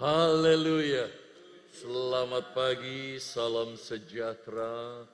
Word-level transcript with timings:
Haleluya. 0.00 1.12
Selamat 1.68 2.56
pagi, 2.56 3.20
salam 3.20 3.76
sejahtera 3.76 5.04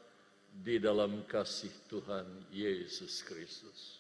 di 0.46 0.78
dalam 0.78 1.26
kasih 1.26 1.74
Tuhan 1.90 2.22
Yesus 2.54 3.19
Kristus. 3.27 3.99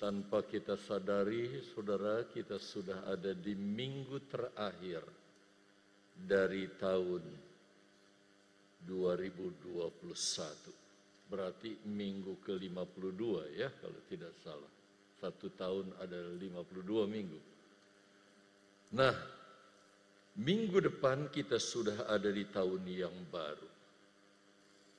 Tanpa 0.00 0.40
kita 0.48 0.72
sadari, 0.80 1.60
saudara, 1.68 2.24
kita 2.32 2.56
sudah 2.56 3.12
ada 3.12 3.36
di 3.36 3.52
minggu 3.52 4.16
terakhir 4.32 5.04
dari 6.16 6.64
tahun 6.80 7.28
2021. 8.88 11.28
Berarti 11.28 11.76
minggu 11.84 12.40
ke-52 12.40 13.52
ya, 13.52 13.68
kalau 13.84 14.00
tidak 14.08 14.32
salah. 14.40 14.72
Satu 15.20 15.52
tahun 15.52 15.92
ada 16.00 16.24
52 16.40 17.04
minggu. 17.04 17.40
Nah, 18.96 19.36
minggu 20.38 20.78
depan 20.78 21.26
kita 21.34 21.58
sudah 21.58 22.06
ada 22.06 22.30
di 22.30 22.46
tahun 22.46 22.86
yang 22.86 23.16
baru. 23.26 23.66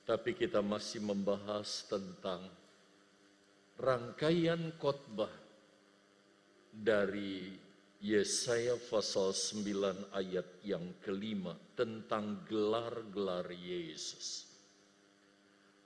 Tapi 0.04 0.36
kita 0.36 0.60
masih 0.60 1.00
membahas 1.00 1.88
tentang 1.88 2.44
rangkaian 3.80 4.74
khotbah 4.76 5.32
dari 6.68 7.56
Yesaya 8.00 8.76
pasal 8.80 9.32
9 9.32 10.12
ayat 10.16 10.48
yang 10.64 10.84
kelima 11.04 11.56
tentang 11.76 12.44
gelar-gelar 12.48 13.48
Yesus. 13.52 14.48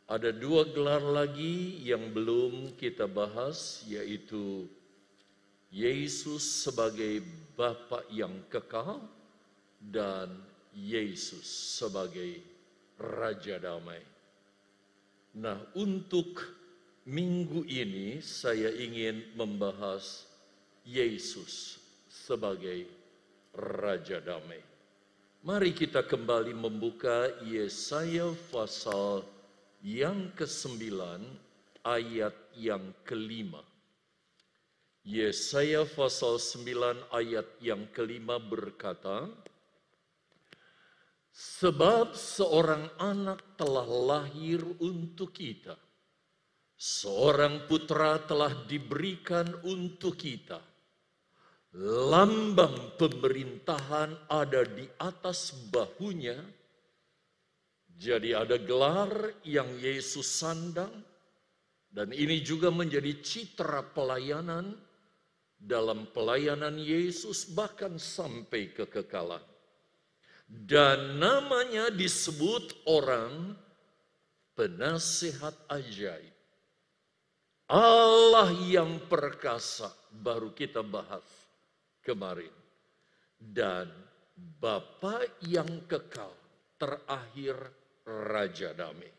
Ada 0.04 0.36
dua 0.36 0.68
gelar 0.68 1.00
lagi 1.00 1.80
yang 1.80 2.12
belum 2.12 2.76
kita 2.76 3.08
bahas 3.08 3.82
yaitu 3.88 4.68
Yesus 5.72 6.44
sebagai 6.68 7.24
Bapa 7.58 8.04
yang 8.12 8.34
kekal 8.46 9.13
dan 9.90 10.32
Yesus 10.72 11.44
sebagai 11.80 12.40
Raja 12.96 13.60
Damai. 13.60 14.00
Nah, 15.34 15.58
untuk 15.74 16.38
minggu 17.04 17.66
ini 17.66 18.22
saya 18.22 18.70
ingin 18.70 19.34
membahas 19.34 20.24
Yesus 20.86 21.82
sebagai 22.06 22.86
Raja 23.54 24.22
Damai. 24.22 24.62
Mari 25.44 25.76
kita 25.76 26.00
kembali 26.00 26.56
membuka 26.56 27.28
Yesaya 27.44 28.32
pasal 28.48 29.20
yang 29.84 30.32
ke-9 30.32 30.88
ayat 31.84 32.32
yang 32.56 32.80
kelima. 33.04 33.60
Yesaya 35.04 35.84
pasal 35.84 36.40
9 36.40 37.12
ayat 37.12 37.44
yang 37.60 37.84
kelima 37.92 38.40
berkata, 38.40 39.28
Sebab 41.34 42.14
seorang 42.14 42.94
anak 43.02 43.58
telah 43.58 43.82
lahir 43.82 44.62
untuk 44.78 45.34
kita, 45.34 45.74
seorang 46.78 47.66
putra 47.66 48.22
telah 48.22 48.54
diberikan 48.70 49.50
untuk 49.66 50.14
kita. 50.14 50.62
Lambang 51.74 52.94
pemerintahan 52.94 54.30
ada 54.30 54.62
di 54.62 54.86
atas 55.02 55.50
bahunya, 55.74 56.38
jadi 57.98 58.46
ada 58.46 58.54
gelar 58.54 59.42
yang 59.42 59.66
Yesus 59.82 60.38
sandang 60.38 61.02
dan 61.90 62.14
ini 62.14 62.46
juga 62.46 62.70
menjadi 62.70 63.10
citra 63.18 63.90
pelayanan 63.90 64.78
dalam 65.58 66.06
pelayanan 66.14 66.78
Yesus 66.78 67.50
bahkan 67.50 67.98
sampai 67.98 68.70
kekekalan. 68.70 69.53
Dan 70.44 71.18
namanya 71.18 71.88
disebut 71.88 72.86
orang 72.86 73.56
penasihat 74.54 75.56
ajaib. 75.72 76.32
Allah 77.64 78.52
yang 78.68 79.00
perkasa 79.08 79.88
baru 80.12 80.52
kita 80.52 80.84
bahas 80.84 81.24
kemarin. 82.04 82.52
Dan 83.40 83.88
Bapa 84.34 85.24
yang 85.46 85.86
kekal 85.86 86.32
terakhir 86.76 87.56
Raja 88.04 88.74
Damai. 88.74 89.14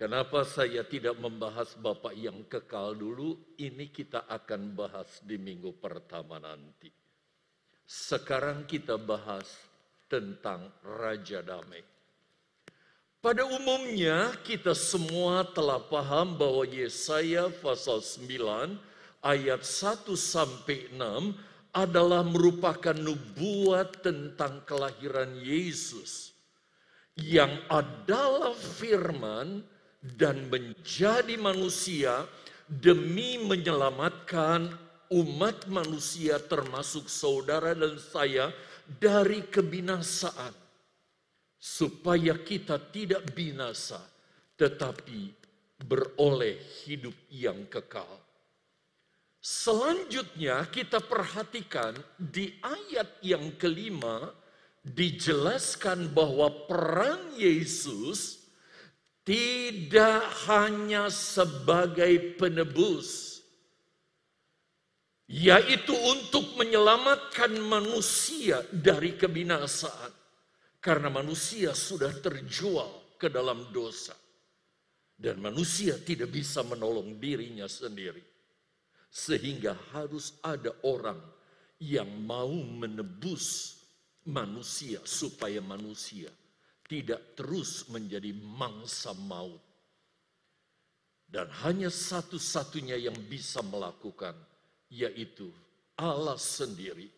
Kenapa 0.00 0.48
saya 0.48 0.80
tidak 0.80 1.20
membahas 1.20 1.76
Bapak 1.76 2.16
yang 2.16 2.48
kekal 2.48 2.96
dulu? 2.96 3.36
Ini 3.60 3.92
kita 3.92 4.24
akan 4.24 4.72
bahas 4.72 5.20
di 5.20 5.36
minggu 5.36 5.76
pertama 5.76 6.40
nanti. 6.40 6.88
Sekarang 7.84 8.64
kita 8.64 8.96
bahas 8.96 9.44
tentang 10.10 10.66
Raja 10.82 11.40
Damai. 11.40 11.86
Pada 13.22 13.46
umumnya 13.46 14.34
kita 14.42 14.74
semua 14.74 15.46
telah 15.46 15.78
paham 15.78 16.34
bahwa 16.34 16.66
Yesaya 16.66 17.52
pasal 17.62 18.02
9 18.02 18.74
ayat 19.22 19.62
1 19.62 20.08
sampai 20.16 20.90
6 20.90 21.36
adalah 21.70 22.26
merupakan 22.26 22.96
nubuat 22.96 24.02
tentang 24.02 24.64
kelahiran 24.66 25.36
Yesus 25.38 26.34
yang 27.14 27.52
adalah 27.68 28.56
firman 28.56 29.62
dan 30.00 30.48
menjadi 30.48 31.36
manusia 31.36 32.24
demi 32.66 33.36
menyelamatkan 33.36 34.72
umat 35.12 35.68
manusia 35.68 36.40
termasuk 36.40 37.10
saudara 37.10 37.76
dan 37.76 38.00
saya 38.00 38.48
dari 38.98 39.46
kebinasaan 39.46 40.54
supaya 41.60 42.40
kita 42.40 42.80
tidak 42.90 43.30
binasa 43.36 44.00
tetapi 44.56 45.32
beroleh 45.84 46.60
hidup 46.84 47.14
yang 47.32 47.64
kekal. 47.68 48.20
Selanjutnya 49.40 50.68
kita 50.68 51.00
perhatikan 51.00 51.96
di 52.20 52.52
ayat 52.60 53.08
yang 53.24 53.56
kelima 53.56 54.28
dijelaskan 54.84 56.12
bahwa 56.12 56.52
peran 56.68 57.36
Yesus 57.40 58.40
tidak 59.24 60.24
hanya 60.48 61.08
sebagai 61.12 62.36
penebus, 62.40 63.29
yaitu 65.30 65.94
untuk 65.94 66.58
menyelamatkan 66.58 67.54
manusia 67.62 68.66
dari 68.74 69.14
kebinasaan, 69.14 70.10
karena 70.82 71.06
manusia 71.06 71.70
sudah 71.70 72.10
terjual 72.18 73.14
ke 73.14 73.30
dalam 73.30 73.70
dosa, 73.70 74.18
dan 75.14 75.38
manusia 75.38 75.94
tidak 76.02 76.34
bisa 76.34 76.66
menolong 76.66 77.22
dirinya 77.22 77.70
sendiri, 77.70 78.26
sehingga 79.06 79.78
harus 79.94 80.34
ada 80.42 80.74
orang 80.82 81.22
yang 81.78 82.10
mau 82.26 82.50
menebus 82.50 83.78
manusia 84.26 84.98
supaya 85.06 85.62
manusia 85.62 86.34
tidak 86.90 87.38
terus 87.38 87.86
menjadi 87.86 88.34
mangsa 88.34 89.14
maut. 89.14 89.62
Dan 91.30 91.46
hanya 91.62 91.86
satu-satunya 91.86 92.98
yang 92.98 93.14
bisa 93.30 93.62
melakukan 93.62 94.34
yaitu 94.90 95.48
Allah 95.96 96.36
sendiri. 96.36 97.08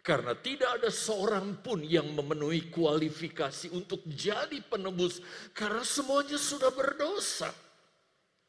Karena 0.00 0.38
tidak 0.38 0.78
ada 0.78 0.90
seorang 0.90 1.58
pun 1.58 1.82
yang 1.82 2.06
memenuhi 2.14 2.70
kualifikasi 2.70 3.74
untuk 3.74 4.06
jadi 4.06 4.62
penebus 4.62 5.18
karena 5.50 5.82
semuanya 5.82 6.38
sudah 6.38 6.70
berdosa. 6.70 7.50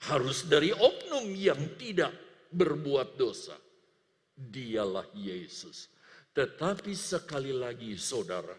Harus 0.06 0.46
dari 0.46 0.70
oknum 0.70 1.34
yang 1.34 1.58
tidak 1.82 2.14
berbuat 2.54 3.18
dosa. 3.18 3.58
Dialah 4.38 5.10
Yesus 5.18 5.98
tetapi 6.38 6.94
sekali 6.94 7.50
lagi 7.50 7.98
saudara, 7.98 8.54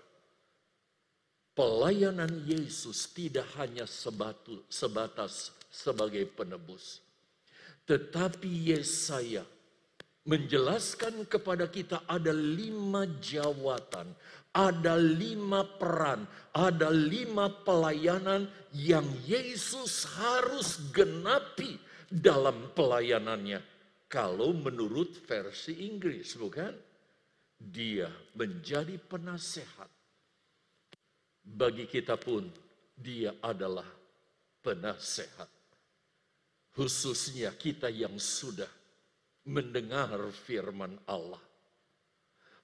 pelayanan 1.55 2.43
Yesus 2.43 3.15
tidak 3.15 3.47
hanya 3.55 3.87
sebatu, 3.87 4.67
sebatas 4.67 5.55
sebagai 5.71 6.27
penebus. 6.27 6.99
Tetapi 7.87 8.75
Yesaya 8.75 9.47
menjelaskan 10.29 11.25
kepada 11.25 11.65
kita 11.73 12.05
ada 12.05 12.31
lima 12.37 13.09
jawatan, 13.19 14.13
ada 14.53 14.95
lima 15.01 15.65
peran, 15.65 16.29
ada 16.53 16.93
lima 16.93 17.49
pelayanan 17.65 18.45
yang 18.77 19.09
Yesus 19.25 20.05
harus 20.21 20.93
genapi 20.93 21.81
dalam 22.13 22.69
pelayanannya. 22.77 23.65
Kalau 24.09 24.53
menurut 24.53 25.17
versi 25.25 25.89
Inggris, 25.89 26.37
bukan? 26.37 26.89
dia 27.59 28.07
menjadi 28.39 28.95
penasehat. 29.03 29.91
Bagi 31.43 31.91
kita 31.91 32.15
pun 32.15 32.47
dia 32.95 33.35
adalah 33.43 33.87
penasehat. 34.63 35.51
Khususnya 36.79 37.51
kita 37.59 37.91
yang 37.91 38.15
sudah 38.23 38.71
mendengar 39.49 40.21
firman 40.31 41.01
Allah. 41.09 41.41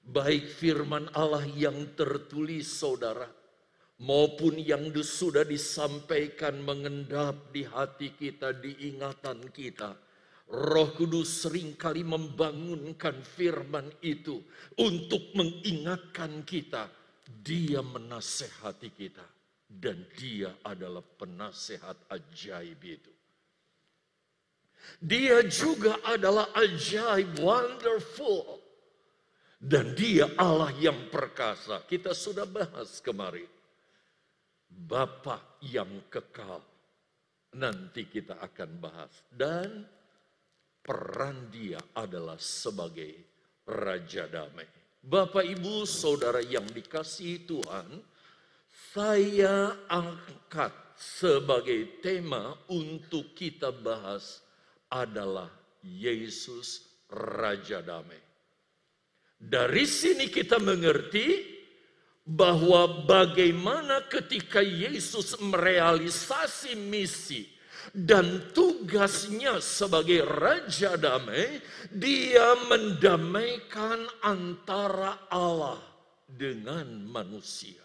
baik 0.04 0.52
firman 0.52 1.08
Allah 1.16 1.48
yang 1.56 1.96
tertulis 1.96 2.68
saudara, 2.68 3.24
maupun 4.04 4.60
yang 4.60 4.92
sudah 5.00 5.48
disampaikan 5.48 6.60
mengendap 6.60 7.54
di 7.56 7.64
hati 7.64 8.12
kita, 8.12 8.52
di 8.52 8.92
ingatan 8.92 9.48
kita. 9.48 9.96
Roh 10.44 10.92
Kudus 10.92 11.48
sering 11.48 11.72
kali 11.72 12.04
membangunkan 12.04 13.16
firman 13.24 13.88
itu 14.04 14.44
untuk 14.76 15.32
mengingatkan 15.32 16.44
kita. 16.44 16.92
Dia 17.24 17.80
menasehati 17.80 18.92
kita 18.92 19.24
dan 19.72 20.04
dia 20.12 20.52
adalah 20.60 21.00
penasehat 21.00 21.96
ajaib 22.12 22.76
itu. 22.84 23.13
Dia 25.00 25.44
juga 25.44 26.00
adalah 26.04 26.52
ajaib, 26.56 27.36
wonderful. 27.40 28.60
Dan 29.64 29.96
dia 29.96 30.28
Allah 30.36 30.72
yang 30.76 31.08
perkasa. 31.08 31.84
Kita 31.88 32.12
sudah 32.12 32.44
bahas 32.44 33.00
kemarin. 33.00 33.48
Bapa 34.68 35.60
yang 35.64 36.08
kekal. 36.12 36.60
Nanti 37.56 38.04
kita 38.08 38.40
akan 38.44 38.70
bahas. 38.76 39.12
Dan 39.32 39.88
peran 40.84 41.48
dia 41.48 41.80
adalah 41.96 42.36
sebagai 42.36 43.12
Raja 43.64 44.28
Damai. 44.28 44.68
Bapak, 45.04 45.44
Ibu, 45.44 45.84
Saudara 45.88 46.40
yang 46.44 46.64
dikasihi 46.68 47.48
Tuhan, 47.48 47.88
saya 48.92 49.84
angkat 49.88 50.72
sebagai 50.96 52.00
tema 52.04 52.52
untuk 52.68 53.32
kita 53.32 53.72
bahas 53.72 54.43
adalah 54.94 55.50
Yesus 55.82 56.86
Raja 57.10 57.82
Damai. 57.82 58.22
Dari 59.34 59.84
sini 59.84 60.30
kita 60.30 60.62
mengerti 60.62 61.42
bahwa 62.24 63.04
bagaimana 63.04 64.06
ketika 64.08 64.62
Yesus 64.64 65.36
merealisasi 65.42 66.78
misi 66.78 67.44
dan 67.92 68.54
tugasnya 68.56 69.60
sebagai 69.60 70.24
Raja 70.24 70.96
Damai, 70.96 71.60
dia 71.92 72.56
mendamaikan 72.70 74.08
antara 74.24 75.28
Allah 75.28 75.76
dengan 76.24 76.88
manusia. 77.04 77.84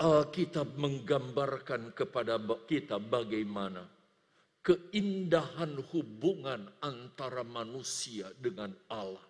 Alkitab 0.00 0.80
menggambarkan 0.80 1.92
kepada 1.94 2.40
kita 2.66 2.96
bagaimana 2.98 4.01
keindahan 4.62 5.82
hubungan 5.90 6.70
antara 6.78 7.42
manusia 7.42 8.30
dengan 8.38 8.70
Allah 8.86 9.22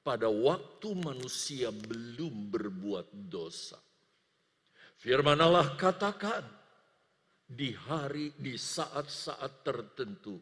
pada 0.00 0.30
waktu 0.30 0.96
manusia 0.96 1.68
belum 1.74 2.48
berbuat 2.48 3.12
dosa. 3.28 3.76
Firman 4.96 5.38
Allah 5.40 5.74
katakan, 5.76 6.44
di 7.50 7.74
hari, 7.74 8.30
di 8.38 8.54
saat-saat 8.54 9.66
tertentu, 9.66 10.38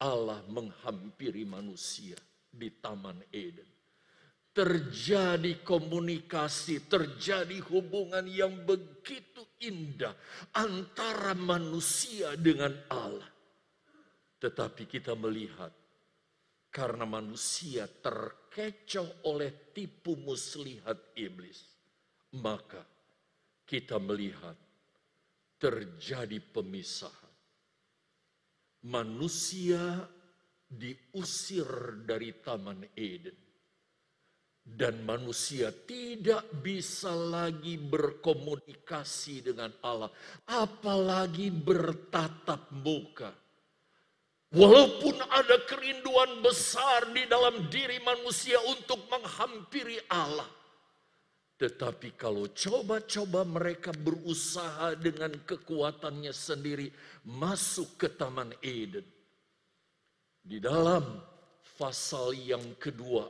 Allah 0.00 0.40
menghampiri 0.48 1.44
manusia 1.44 2.16
di 2.48 2.72
Taman 2.72 3.20
Eden. 3.30 3.68
Terjadi 4.52 5.64
komunikasi, 5.64 6.84
terjadi 6.84 7.56
hubungan 7.72 8.28
yang 8.28 8.52
begitu 8.68 9.40
indah 9.64 10.12
antara 10.52 11.32
manusia 11.32 12.36
dengan 12.36 12.76
Allah. 12.92 13.31
Tetapi 14.42 14.90
kita 14.90 15.14
melihat 15.14 15.70
karena 16.66 17.06
manusia 17.06 17.86
terkecoh 17.86 19.22
oleh 19.30 19.70
tipu 19.70 20.18
muslihat 20.18 21.14
iblis, 21.14 21.62
maka 22.42 22.82
kita 23.62 24.02
melihat 24.02 24.58
terjadi 25.62 26.42
pemisahan. 26.42 27.30
Manusia 28.82 30.10
diusir 30.66 32.02
dari 32.02 32.34
Taman 32.42 32.82
Eden, 32.98 33.38
dan 34.58 35.06
manusia 35.06 35.70
tidak 35.70 36.50
bisa 36.66 37.14
lagi 37.14 37.78
berkomunikasi 37.78 39.54
dengan 39.54 39.70
Allah, 39.86 40.10
apalagi 40.50 41.46
bertatap 41.54 42.74
muka 42.74 43.41
Walaupun 44.52 45.16
ada 45.32 45.64
kerinduan 45.64 46.44
besar 46.44 47.08
di 47.08 47.24
dalam 47.24 47.72
diri 47.72 47.96
manusia 48.04 48.60
untuk 48.68 49.08
menghampiri 49.08 49.96
Allah. 50.12 50.48
Tetapi 51.56 52.12
kalau 52.20 52.52
coba-coba 52.52 53.48
mereka 53.48 53.96
berusaha 53.96 54.92
dengan 54.98 55.32
kekuatannya 55.48 56.34
sendiri 56.36 56.92
masuk 57.24 57.96
ke 57.96 58.08
Taman 58.12 58.52
Eden. 58.60 59.06
Di 60.42 60.60
dalam 60.60 61.22
pasal 61.78 62.36
yang 62.36 62.76
kedua 62.76 63.24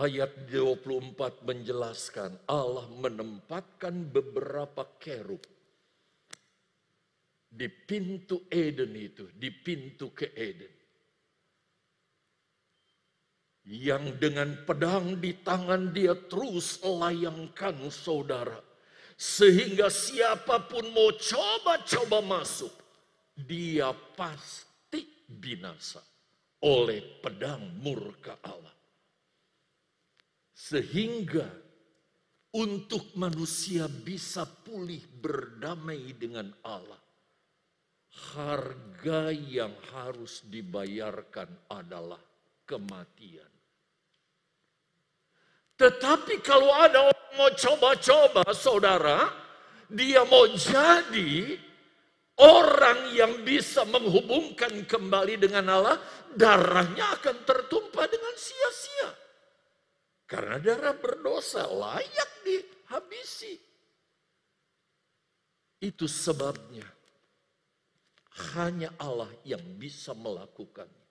ayat 0.00 0.48
24 0.48 1.44
menjelaskan 1.44 2.38
Allah 2.48 2.88
menempatkan 2.96 4.08
beberapa 4.08 4.88
kerub 4.96 5.42
di 7.54 7.70
pintu 7.70 8.50
Eden 8.50 8.90
itu, 8.98 9.30
di 9.30 9.48
pintu 9.54 10.10
ke 10.10 10.34
Eden. 10.34 10.74
Yang 13.64 14.04
dengan 14.20 14.50
pedang 14.66 15.16
di 15.22 15.40
tangan 15.40 15.94
dia 15.94 16.12
terus 16.28 16.82
layangkan 16.84 17.88
saudara. 17.88 18.60
Sehingga 19.14 19.88
siapa 19.88 20.66
pun 20.66 20.90
mau 20.90 21.14
coba-coba 21.14 22.18
masuk, 22.20 22.74
dia 23.38 23.94
pasti 24.18 25.06
binasa 25.30 26.02
oleh 26.66 27.22
pedang 27.22 27.62
murka 27.78 28.36
Allah. 28.42 28.74
Sehingga 30.52 31.46
untuk 32.52 33.14
manusia 33.14 33.86
bisa 33.86 34.44
pulih 34.44 35.00
berdamai 35.22 36.12
dengan 36.18 36.50
Allah 36.66 37.03
harga 38.14 39.34
yang 39.34 39.74
harus 39.90 40.46
dibayarkan 40.46 41.50
adalah 41.70 42.20
kematian. 42.62 43.50
Tetapi 45.74 46.38
kalau 46.38 46.70
ada 46.70 47.10
orang 47.10 47.32
mau 47.34 47.50
coba-coba, 47.50 48.46
saudara, 48.54 49.26
dia 49.90 50.22
mau 50.22 50.46
jadi 50.54 51.58
orang 52.38 53.10
yang 53.10 53.42
bisa 53.42 53.82
menghubungkan 53.82 54.86
kembali 54.86 55.34
dengan 55.34 55.66
Allah, 55.74 55.98
darahnya 56.30 57.18
akan 57.18 57.36
tertumpah 57.42 58.06
dengan 58.06 58.34
sia-sia. 58.38 59.10
Karena 60.24 60.56
darah 60.62 60.94
berdosa 60.94 61.66
layak 61.66 62.30
dihabisi. 62.46 63.54
Itu 65.82 66.08
sebabnya 66.08 66.93
hanya 68.34 68.90
Allah 68.98 69.30
yang 69.46 69.62
bisa 69.78 70.10
melakukannya. 70.10 71.06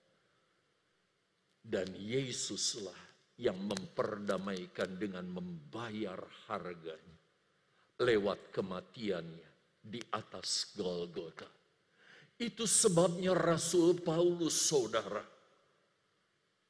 Dan 1.64 1.96
Yesuslah 1.96 3.00
yang 3.40 3.56
memperdamaikan 3.64 5.00
dengan 5.00 5.24
membayar 5.32 6.20
harganya 6.46 7.18
lewat 8.04 8.52
kematiannya 8.52 9.48
di 9.80 10.00
atas 10.12 10.76
Golgota. 10.76 11.48
Itu 12.36 12.68
sebabnya 12.68 13.32
Rasul 13.32 14.04
Paulus 14.04 14.68
saudara 14.68 15.24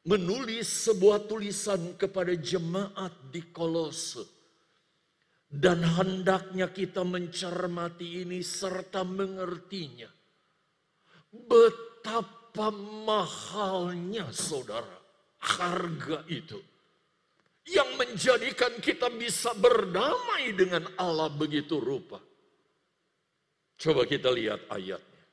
menulis 0.04 0.68
sebuah 0.86 1.24
tulisan 1.26 1.96
kepada 1.96 2.36
jemaat 2.36 3.32
di 3.32 3.42
Kolose. 3.50 4.30
Dan 5.54 5.86
hendaknya 5.86 6.70
kita 6.74 7.06
mencermati 7.06 8.26
ini 8.26 8.42
serta 8.42 9.06
mengertinya 9.06 10.10
Betapa 11.34 12.70
mahalnya 13.02 14.30
saudara 14.30 15.04
harga 15.44 16.24
itu. 16.30 16.58
Yang 17.64 17.90
menjadikan 17.96 18.72
kita 18.78 19.08
bisa 19.08 19.56
berdamai 19.56 20.52
dengan 20.52 20.84
Allah 21.00 21.32
begitu 21.32 21.80
rupa. 21.80 22.20
Coba 23.80 24.04
kita 24.04 24.28
lihat 24.28 24.68
ayatnya. 24.68 25.24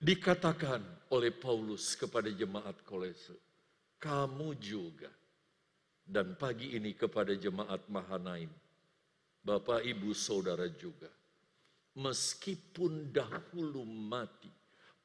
Dikatakan 0.00 0.80
oleh 1.12 1.32
Paulus 1.32 1.96
kepada 1.96 2.28
jemaat 2.28 2.84
Kolese, 2.84 3.36
kamu 4.00 4.56
juga. 4.60 5.08
Dan 6.10 6.34
pagi 6.34 6.74
ini 6.74 6.96
kepada 6.96 7.30
jemaat 7.38 7.86
Mahanaim, 7.86 8.50
Bapak 9.40 9.84
Ibu 9.86 10.10
Saudara 10.10 10.66
juga. 10.74 11.06
Meskipun 11.96 13.14
dahulu 13.14 13.86
mati, 13.86 14.50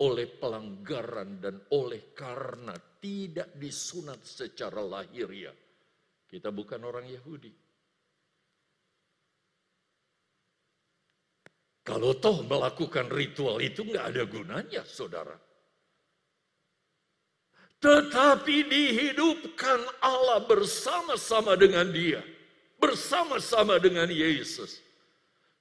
oleh 0.04 0.28
pelanggaran 0.28 1.40
dan 1.40 1.56
oleh 1.72 2.12
karena 2.12 2.76
tidak 3.00 3.56
disunat 3.56 4.20
secara 4.28 4.84
lahiriah. 4.84 5.56
Kita 6.26 6.52
bukan 6.52 6.82
orang 6.84 7.08
Yahudi. 7.08 7.54
Kalau 11.86 12.18
toh 12.18 12.42
melakukan 12.44 13.08
ritual 13.14 13.62
itu 13.62 13.86
nggak 13.86 14.06
ada 14.10 14.24
gunanya, 14.26 14.82
saudara. 14.84 15.38
Tetapi 17.78 18.66
dihidupkan 18.66 19.80
Allah 20.02 20.42
bersama-sama 20.50 21.54
dengan 21.54 21.86
dia. 21.94 22.26
Bersama-sama 22.82 23.78
dengan 23.78 24.10
Yesus. 24.10 24.85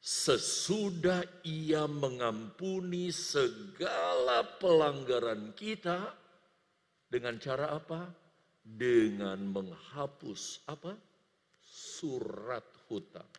Sesudah 0.04 1.24
ia 1.48 1.88
mengampuni 1.88 3.08
segala 3.08 4.44
pelanggaran 4.60 5.56
kita. 5.56 6.12
Dengan 7.08 7.40
cara 7.40 7.72
apa? 7.72 8.12
Dengan 8.60 9.40
menghapus 9.48 10.68
apa? 10.68 10.92
Surat 11.64 12.68
hutang. 12.92 13.32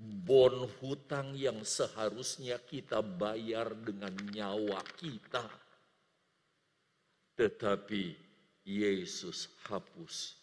Bon 0.00 0.64
hutang 0.80 1.36
yang 1.36 1.60
seharusnya 1.60 2.56
kita 2.64 3.04
bayar 3.04 3.76
dengan 3.76 4.16
nyawa 4.32 4.80
kita 4.96 5.44
tetapi 7.34 8.14
Yesus 8.62 9.50
hapus 9.66 10.38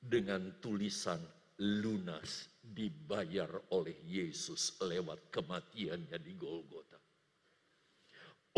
dengan 0.00 0.56
tulisan 0.58 1.20
lunas 1.60 2.48
dibayar 2.68 3.48
oleh 3.72 3.96
Yesus 4.04 4.76
lewat 4.84 5.32
kematiannya 5.32 6.20
di 6.20 6.36
Golgota. 6.36 7.00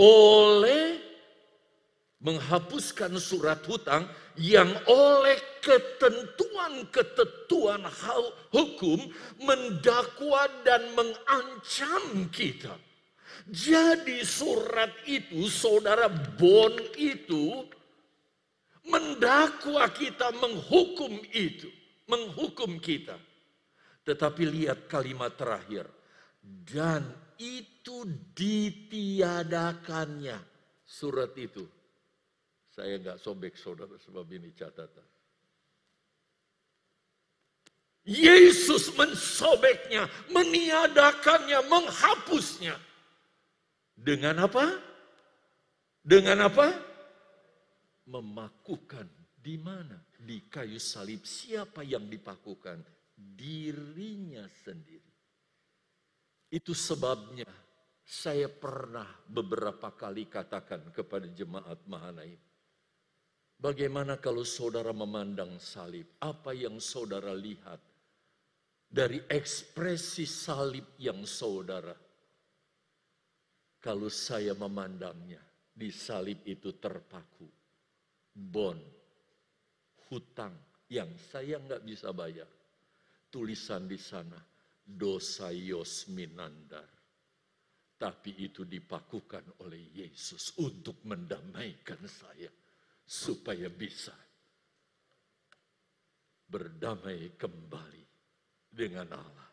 Oleh 0.01 0.97
menghapuskan 2.21 3.17
surat 3.17 3.65
hutang 3.65 4.05
yang 4.37 4.69
oleh 4.87 5.41
ketentuan-ketentuan 5.65 7.81
hukum 8.53 9.01
mendakwa 9.41 10.45
dan 10.65 10.85
mengancam 10.93 12.29
kita 12.29 12.77
jadi 13.49 14.21
surat 14.23 14.93
itu, 15.09 15.49
saudara 15.49 16.07
Bon 16.37 16.73
itu 16.95 17.65
mendakwa 18.85 19.89
kita, 19.91 20.31
menghukum 20.37 21.19
itu, 21.33 21.71
menghukum 22.07 22.79
kita. 22.83 23.17
Tetapi 24.11 24.43
lihat 24.43 24.91
kalimat 24.91 25.39
terakhir. 25.39 25.87
Dan 26.43 27.07
itu 27.39 28.03
ditiadakannya. 28.35 30.35
Surat 30.83 31.31
itu. 31.39 31.63
Saya 32.75 32.99
nggak 32.99 33.23
sobek 33.23 33.55
saudara 33.55 33.95
sebab 34.03 34.27
ini 34.35 34.51
catatan. 34.51 35.07
Yesus 38.03 38.91
mensobeknya, 38.99 40.11
meniadakannya, 40.35 41.63
menghapusnya. 41.71 42.75
Dengan 43.95 44.43
apa? 44.43 44.75
Dengan 46.03 46.51
apa? 46.51 46.67
Memakukan. 48.11 49.07
Di 49.39 49.55
mana? 49.55 50.03
Di 50.19 50.51
kayu 50.51 50.83
salib. 50.83 51.23
Siapa 51.23 51.87
yang 51.87 52.11
dipakukan? 52.11 52.99
Dirinya 53.21 54.49
sendiri. 54.49 55.13
Itu 56.51 56.73
sebabnya 56.73 57.47
saya 58.01 58.49
pernah 58.51 59.07
beberapa 59.29 59.93
kali 59.93 60.27
katakan 60.27 60.91
kepada 60.91 61.29
jemaat 61.31 61.85
Mahanaim. 61.87 62.41
Bagaimana 63.61 64.17
kalau 64.17 64.43
saudara 64.43 64.91
memandang 64.91 65.61
salib? 65.61 66.09
Apa 66.19 66.57
yang 66.57 66.81
saudara 66.81 67.37
lihat 67.37 67.79
dari 68.91 69.23
ekspresi 69.29 70.25
salib 70.27 70.97
yang 70.99 71.23
saudara 71.23 71.95
kalau 73.81 74.13
saya 74.13 74.53
memandangnya, 74.53 75.41
di 75.73 75.89
salib 75.89 76.45
itu 76.45 76.77
terpaku. 76.77 77.49
Bon, 78.37 78.77
hutang 80.13 80.53
yang 80.93 81.09
saya 81.17 81.57
nggak 81.63 81.81
bisa 81.89 82.13
bayar. 82.13 82.49
Tulisan 83.31 83.87
di 83.87 83.95
sana, 83.95 84.39
dosa 84.83 85.55
Yosminandar. 85.55 86.91
Tapi 87.95 88.43
itu 88.43 88.67
dipakukan 88.67 89.63
oleh 89.63 89.95
Yesus 89.95 90.59
untuk 90.59 91.07
mendamaikan 91.07 92.03
saya. 92.11 92.51
Supaya 93.11 93.67
bisa 93.71 94.15
berdamai 96.51 97.35
kembali 97.39 98.05
dengan 98.71 99.15
Allah 99.15 99.51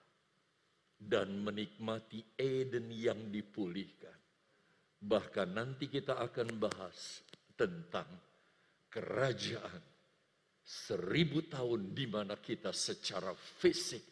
dan 0.98 1.42
menikmati 1.42 2.38
Eden 2.38 2.90
yang 2.90 3.30
dipulihkan. 3.30 4.18
Bahkan 4.98 5.50
nanti 5.54 5.86
kita 5.90 6.18
akan 6.18 6.58
bahas 6.58 7.22
tentang 7.54 8.10
kerajaan 8.90 9.97
seribu 10.68 11.48
tahun 11.48 11.96
di 11.96 12.12
mana 12.12 12.36
kita 12.36 12.76
secara 12.76 13.32
fisik 13.32 14.04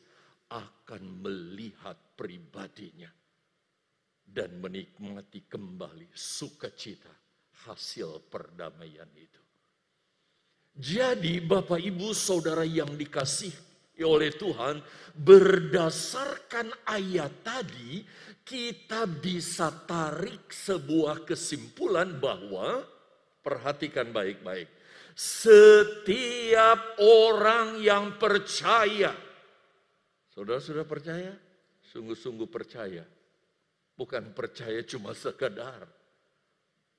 akan 0.55 1.03
melihat 1.19 2.15
pribadinya 2.15 3.11
dan 4.23 4.63
menikmati 4.63 5.43
kembali 5.51 6.15
sukacita 6.15 7.11
hasil 7.67 8.31
perdamaian 8.31 9.11
itu. 9.19 9.43
Jadi 10.75 11.43
Bapak 11.43 11.79
Ibu 11.79 12.15
Saudara 12.15 12.63
yang 12.63 12.95
dikasih 12.95 13.51
oleh 14.03 14.35
Tuhan, 14.35 14.83
berdasarkan 15.15 16.67
ayat 16.83 17.31
tadi, 17.47 18.03
kita 18.43 19.07
bisa 19.07 19.71
tarik 19.87 20.51
sebuah 20.51 21.23
kesimpulan 21.23 22.19
bahwa, 22.19 22.83
perhatikan 23.39 24.11
baik-baik, 24.11 24.67
setiap 25.15 26.99
orang 26.99 27.79
yang 27.79 28.19
percaya, 28.19 29.15
saudara 30.27 30.59
sudah 30.59 30.83
percaya? 30.83 31.31
Sungguh-sungguh 31.95 32.51
percaya. 32.51 33.07
Bukan 33.95 34.35
percaya 34.35 34.83
cuma 34.83 35.15
sekedar. 35.15 35.87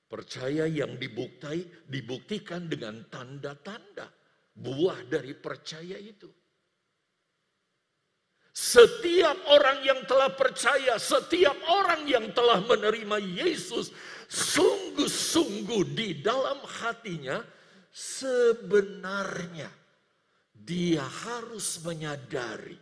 Percaya 0.09 0.65
yang 0.65 0.97
dibuktai, 0.97 1.85
dibuktikan 1.85 2.65
dengan 2.65 3.05
tanda-tanda. 3.05 4.09
Buah 4.57 5.05
dari 5.05 5.37
percaya 5.37 6.01
itu. 6.01 6.25
Setiap 8.57 9.37
orang 9.53 9.85
yang 9.85 10.01
telah 10.09 10.33
percaya, 10.33 10.97
setiap 10.97 11.53
orang 11.69 12.09
yang 12.09 12.33
telah 12.33 12.57
menerima 12.65 13.21
Yesus, 13.21 13.93
sungguh-sungguh 14.25 15.93
di 15.93 16.25
dalam 16.25 16.57
hatinya, 16.65 17.37
sebenarnya 17.97 19.73
dia 20.53 21.01
harus 21.01 21.81
menyadari 21.81 22.77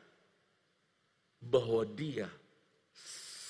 bahwa 1.39 1.88
dia 1.88 2.27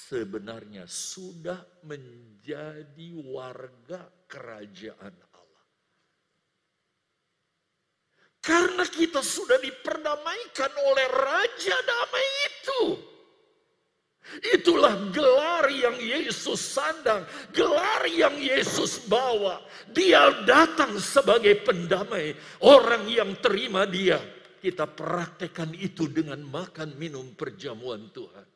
sebenarnya 0.06 0.86
sudah 0.86 1.58
menjadi 1.90 3.10
warga 3.26 4.06
kerajaan 4.30 5.26
Karena 8.46 8.86
kita 8.86 9.26
sudah 9.26 9.58
diperdamaikan 9.58 10.70
oleh 10.70 11.08
Raja 11.10 11.78
Damai 11.82 12.28
itu. 12.46 12.82
Itulah 14.42 15.14
gelar 15.14 15.70
yang 15.70 15.96
Yesus 16.02 16.58
sandang, 16.58 17.24
gelar 17.54 18.10
yang 18.10 18.36
Yesus 18.36 19.06
bawa. 19.06 19.62
Dia 19.94 20.44
datang 20.44 20.98
sebagai 20.98 21.62
pendamai, 21.62 22.34
orang 22.66 23.06
yang 23.06 23.38
terima 23.40 23.86
dia. 23.86 24.18
Kita 24.60 24.90
praktekkan 24.90 25.78
itu 25.78 26.10
dengan 26.10 26.42
makan 26.42 26.98
minum 26.98 27.38
perjamuan 27.38 28.10
Tuhan. 28.10 28.48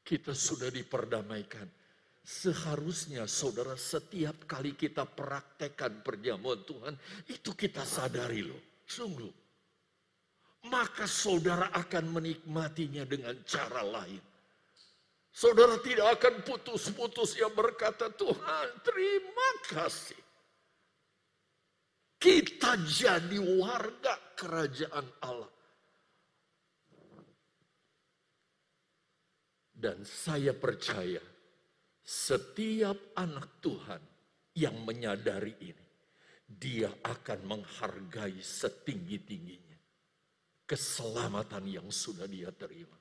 Kita 0.00 0.32
sudah 0.32 0.72
diperdamaikan 0.72 1.80
Seharusnya 2.20 3.24
saudara 3.24 3.74
setiap 3.80 4.44
kali 4.44 4.76
kita 4.76 5.08
praktekkan 5.08 6.04
perjamuan 6.04 6.60
Tuhan, 6.68 6.94
itu 7.32 7.56
kita 7.56 7.80
sadari 7.82 8.44
loh, 8.44 8.60
sungguh. 8.84 9.39
Maka 10.68 11.08
saudara 11.08 11.72
akan 11.72 12.20
menikmatinya 12.20 13.08
dengan 13.08 13.32
cara 13.48 13.80
lain. 13.80 14.20
Saudara 15.32 15.80
tidak 15.80 16.20
akan 16.20 16.34
putus-putus 16.44 17.38
yang 17.40 17.54
berkata, 17.56 18.12
Tuhan 18.12 18.68
terima 18.84 19.50
kasih. 19.72 20.20
Kita 22.20 22.76
jadi 22.76 23.40
warga 23.40 24.20
kerajaan 24.36 25.06
Allah. 25.24 25.54
Dan 29.72 30.04
saya 30.04 30.52
percaya 30.52 31.24
setiap 32.04 33.16
anak 33.16 33.64
Tuhan 33.64 34.02
yang 34.60 34.76
menyadari 34.84 35.56
ini, 35.64 35.86
dia 36.44 36.92
akan 37.00 37.48
menghargai 37.48 38.44
setinggi-tingginya 38.44 39.69
keselamatan 40.70 41.66
yang 41.66 41.88
sudah 41.90 42.30
dia 42.30 42.54
terima. 42.54 42.94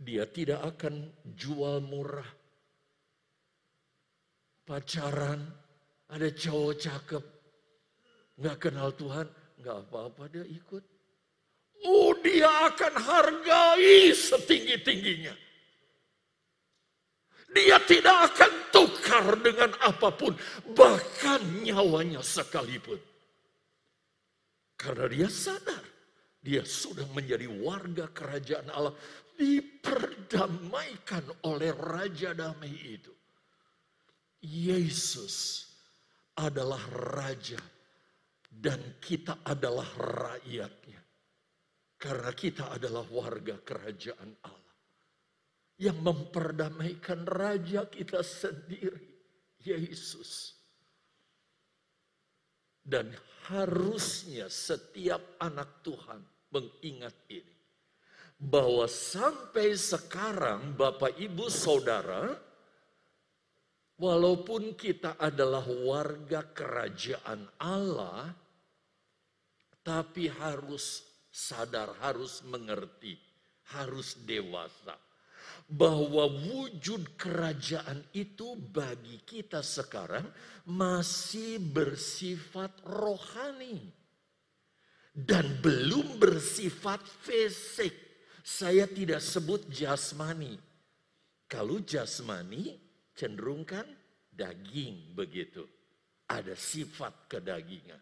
Dia 0.00 0.24
tidak 0.24 0.64
akan 0.64 1.12
jual 1.36 1.84
murah. 1.84 2.24
Pacaran, 4.64 5.44
ada 6.08 6.28
cowok 6.32 6.74
cakep, 6.80 7.24
nggak 8.40 8.56
kenal 8.56 8.88
Tuhan, 8.96 9.28
nggak 9.60 9.76
apa-apa 9.84 10.32
dia 10.32 10.48
ikut. 10.48 10.84
Oh 11.84 12.16
dia 12.24 12.48
akan 12.72 12.94
hargai 12.96 14.16
setinggi-tingginya. 14.16 15.36
Dia 17.52 17.76
tidak 17.84 18.32
akan 18.32 18.52
tukar 18.72 19.26
dengan 19.44 19.76
apa 19.84 20.08
pun, 20.08 20.32
bahkan 20.72 21.42
nyawanya 21.60 22.24
sekalipun. 22.24 23.09
Karena 24.80 25.12
dia 25.12 25.28
sadar, 25.28 25.84
dia 26.40 26.64
sudah 26.64 27.04
menjadi 27.12 27.44
warga 27.60 28.08
kerajaan 28.08 28.72
Allah, 28.72 28.96
diperdamaikan 29.36 31.44
oleh 31.44 31.76
Raja 31.76 32.32
Damai 32.32 32.72
itu. 32.72 33.12
Yesus 34.40 35.68
adalah 36.40 36.80
Raja 37.12 37.60
dan 38.48 38.80
kita 39.04 39.44
adalah 39.44 39.84
rakyatnya. 40.00 41.04
Karena 42.00 42.32
kita 42.32 42.72
adalah 42.72 43.04
warga 43.12 43.60
kerajaan 43.60 44.32
Allah 44.48 44.60
yang 45.80 45.96
memperdamaikan 46.04 47.24
raja 47.24 47.88
kita 47.88 48.20
sendiri, 48.20 49.00
Yesus. 49.64 50.60
Dan 52.80 53.12
harusnya 53.50 54.46
setiap 54.46 55.42
anak 55.42 55.82
Tuhan 55.82 56.22
mengingat 56.54 57.14
ini. 57.28 57.56
Bahwa 58.40 58.88
sampai 58.88 59.76
sekarang 59.76 60.72
Bapak 60.72 61.18
Ibu 61.20 61.52
Saudara, 61.52 62.32
walaupun 64.00 64.72
kita 64.78 65.20
adalah 65.20 65.66
warga 65.68 66.40
kerajaan 66.48 67.44
Allah, 67.60 68.32
tapi 69.84 70.32
harus 70.32 71.04
sadar, 71.28 72.00
harus 72.00 72.40
mengerti, 72.48 73.18
harus 73.76 74.16
dewasa 74.24 75.09
bahwa 75.70 76.26
wujud 76.26 77.14
kerajaan 77.14 78.02
itu 78.10 78.58
bagi 78.58 79.22
kita 79.22 79.62
sekarang 79.62 80.26
masih 80.66 81.62
bersifat 81.62 82.74
rohani 82.82 83.78
dan 85.14 85.46
belum 85.62 86.18
bersifat 86.18 87.02
fisik. 87.22 87.94
Saya 88.42 88.90
tidak 88.90 89.22
sebut 89.22 89.70
jasmani. 89.70 90.58
Kalau 91.46 91.78
jasmani 91.82 92.78
cenderungkan 93.14 93.86
daging 94.34 95.14
begitu. 95.14 95.66
Ada 96.30 96.54
sifat 96.54 97.26
kedagingan. 97.26 97.98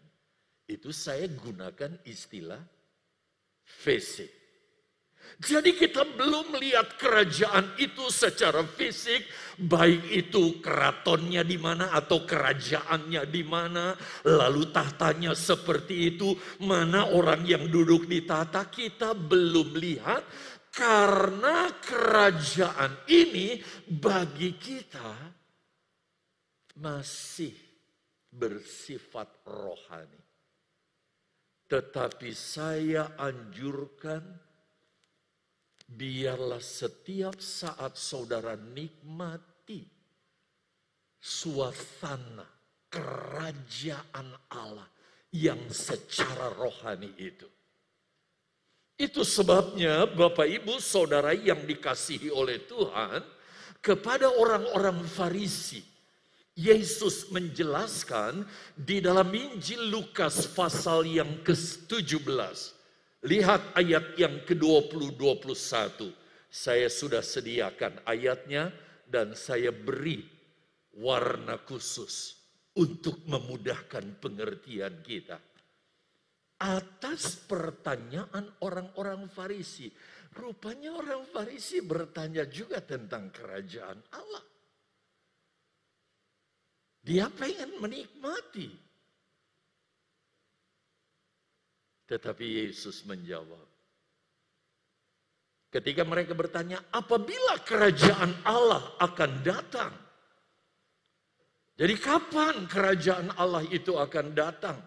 Itu 0.69 0.93
saya 0.93 1.25
gunakan 1.33 1.97
istilah 2.05 2.61
fisik. 3.65 4.38
Jadi 5.39 5.71
kita 5.79 6.03
belum 6.19 6.51
melihat 6.59 6.99
kerajaan 6.99 7.79
itu 7.79 8.11
secara 8.11 8.67
fisik, 8.67 9.23
baik 9.55 10.03
itu 10.11 10.59
keratonnya 10.59 11.47
di 11.47 11.55
mana 11.55 11.95
atau 11.95 12.27
kerajaannya 12.27 13.23
di 13.31 13.47
mana, 13.47 13.95
lalu 14.27 14.67
tahtanya 14.75 15.39
seperti 15.39 16.11
itu, 16.11 16.35
mana 16.67 17.15
orang 17.15 17.47
yang 17.47 17.71
duduk 17.71 18.11
di 18.11 18.27
tahta 18.27 18.67
kita 18.67 19.15
belum 19.15 19.79
lihat 19.79 20.27
karena 20.75 21.71
kerajaan 21.87 23.07
ini 23.07 23.63
bagi 23.87 24.59
kita 24.59 25.39
masih 26.83 27.55
bersifat 28.35 29.47
rohani. 29.47 30.23
Tetapi 31.71 32.31
saya 32.35 33.15
anjurkan 33.15 34.48
biarlah 35.89 36.61
setiap 36.61 37.41
saat 37.41 37.97
saudara 37.97 38.53
nikmati 38.55 39.81
suasana 41.17 42.45
kerajaan 42.93 44.29
Allah 44.53 44.89
yang 45.33 45.61
secara 45.73 46.53
rohani 46.53 47.13
itu. 47.17 47.49
Itu 48.99 49.23
sebabnya 49.23 50.11
Bapak 50.11 50.49
Ibu 50.49 50.83
Saudara 50.83 51.31
yang 51.31 51.63
dikasihi 51.63 52.35
oleh 52.35 52.67
Tuhan 52.67 53.23
kepada 53.79 54.27
orang-orang 54.27 55.07
Farisi. 55.07 55.81
Yesus 56.59 57.31
menjelaskan 57.31 58.43
di 58.75 58.99
dalam 58.99 59.31
Injil 59.31 59.95
Lukas 59.95 60.51
pasal 60.51 61.07
yang 61.07 61.47
ke-17 61.47 62.27
Lihat 63.27 63.75
ayat 63.75 64.15
yang 64.15 64.47
ke-20-21. 64.47 66.15
Saya 66.49 66.87
sudah 66.87 67.21
sediakan 67.21 68.07
ayatnya 68.07 68.71
dan 69.05 69.35
saya 69.35 69.75
beri 69.75 70.23
warna 70.95 71.59
khusus 71.67 72.39
untuk 72.79 73.27
memudahkan 73.27 74.23
pengertian 74.23 75.03
kita. 75.03 75.37
Atas 76.59 77.39
pertanyaan 77.43 78.55
orang-orang 78.63 79.27
Farisi, 79.31 79.91
rupanya 80.39 80.95
orang 80.95 81.27
Farisi 81.27 81.83
bertanya 81.83 82.47
juga 82.47 82.83
tentang 82.83 83.35
kerajaan 83.35 83.99
Allah. 84.15 84.45
Dia 87.03 87.31
pengen 87.31 87.79
menikmati 87.83 88.88
Tetapi 92.09 92.65
Yesus 92.65 93.05
menjawab. 93.05 93.69
Ketika 95.69 96.01
mereka 96.09 96.33
bertanya, 96.33 96.81
apabila 96.89 97.61
kerajaan 97.61 98.33
Allah 98.49 98.97
akan 98.97 99.33
datang? 99.45 99.93
Jadi 101.77 101.95
kapan 102.01 102.65
kerajaan 102.65 103.37
Allah 103.37 103.63
itu 103.69 103.93
akan 103.93 104.33
datang? 104.33 104.81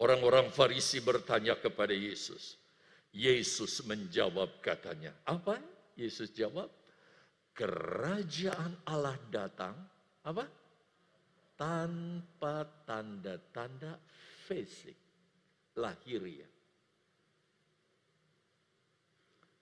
Orang-orang 0.00 0.48
Farisi 0.48 1.04
bertanya 1.04 1.60
kepada 1.60 1.92
Yesus. 1.92 2.56
Yesus 3.12 3.84
menjawab 3.84 4.64
katanya, 4.64 5.12
apa? 5.28 5.60
Yesus 6.00 6.32
jawab, 6.32 6.72
kerajaan 7.52 8.80
Allah 8.88 9.20
datang, 9.28 9.76
apa? 10.24 10.48
Tanpa 11.60 12.64
tanda-tanda 12.88 14.00
fisik 14.48 15.09
lahiriah. 15.76 16.48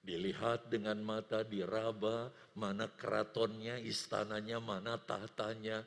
Dilihat 0.01 0.73
dengan 0.73 0.97
mata 1.05 1.45
diraba, 1.45 2.33
mana 2.57 2.89
keratonnya, 2.89 3.77
istananya, 3.77 4.57
mana 4.57 4.97
tahtanya, 4.97 5.85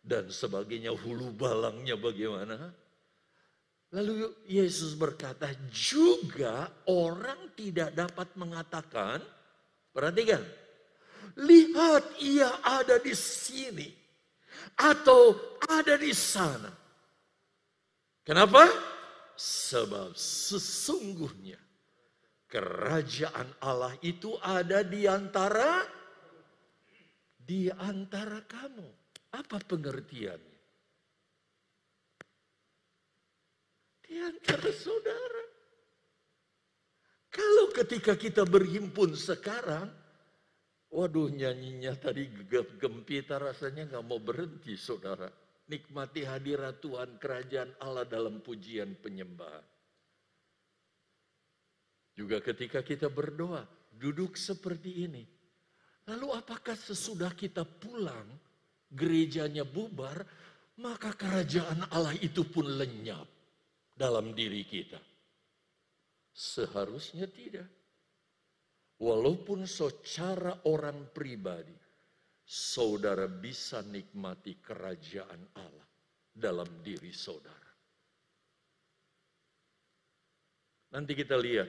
dan 0.00 0.32
sebagainya, 0.32 0.96
hulu 0.96 1.36
balangnya 1.36 2.00
bagaimana. 2.00 2.72
Lalu 3.92 4.32
Yesus 4.48 4.96
berkata, 4.96 5.52
juga 5.68 6.72
orang 6.88 7.52
tidak 7.52 7.92
dapat 7.92 8.28
mengatakan, 8.40 9.20
perhatikan, 9.92 10.40
lihat 11.36 12.04
ia 12.24 12.48
ada 12.64 12.96
di 12.96 13.12
sini, 13.12 13.88
atau 14.80 15.36
ada 15.68 16.00
di 16.00 16.12
sana. 16.16 16.72
Kenapa? 18.24 18.64
Sebab 19.38 20.18
sesungguhnya 20.18 21.62
kerajaan 22.50 23.46
Allah 23.62 23.94
itu 24.02 24.34
ada 24.42 24.82
di 24.82 25.06
antara 25.06 25.86
di 27.38 27.70
antara 27.70 28.42
kamu. 28.42 28.88
Apa 29.38 29.62
pengertiannya? 29.62 30.60
Di 34.02 34.14
antara 34.18 34.70
saudara. 34.74 35.44
Kalau 37.30 37.70
ketika 37.70 38.18
kita 38.18 38.42
berhimpun 38.42 39.14
sekarang, 39.14 39.86
waduh 40.90 41.30
nyanyinya 41.30 41.94
tadi 41.94 42.26
gempita 42.82 43.38
rasanya 43.38 43.86
nggak 43.86 44.02
mau 44.02 44.18
berhenti 44.18 44.74
saudara 44.74 45.30
nikmati 45.68 46.24
hadirat 46.24 46.80
Tuhan 46.80 47.20
kerajaan 47.20 47.76
Allah 47.84 48.08
dalam 48.08 48.40
pujian 48.40 48.96
penyembahan. 48.98 49.64
Juga 52.18 52.42
ketika 52.42 52.82
kita 52.82 53.06
berdoa, 53.06 53.62
duduk 53.94 54.34
seperti 54.34 55.06
ini. 55.06 55.22
Lalu 56.08 56.34
apakah 56.34 56.74
sesudah 56.74 57.30
kita 57.36 57.62
pulang, 57.62 58.26
gerejanya 58.90 59.62
bubar, 59.62 60.26
maka 60.82 61.14
kerajaan 61.14 61.86
Allah 61.94 62.18
itu 62.18 62.42
pun 62.42 62.66
lenyap 62.66 63.28
dalam 63.94 64.34
diri 64.34 64.66
kita. 64.66 64.98
Seharusnya 66.34 67.30
tidak. 67.30 67.70
Walaupun 68.98 69.62
secara 69.62 70.66
orang 70.66 71.14
pribadi, 71.14 71.77
saudara 72.48 73.28
bisa 73.28 73.84
nikmati 73.84 74.56
kerajaan 74.64 75.52
Allah 75.52 75.88
dalam 76.32 76.80
diri 76.80 77.12
saudara. 77.12 77.68
Nanti 80.88 81.12
kita 81.12 81.36
lihat 81.36 81.68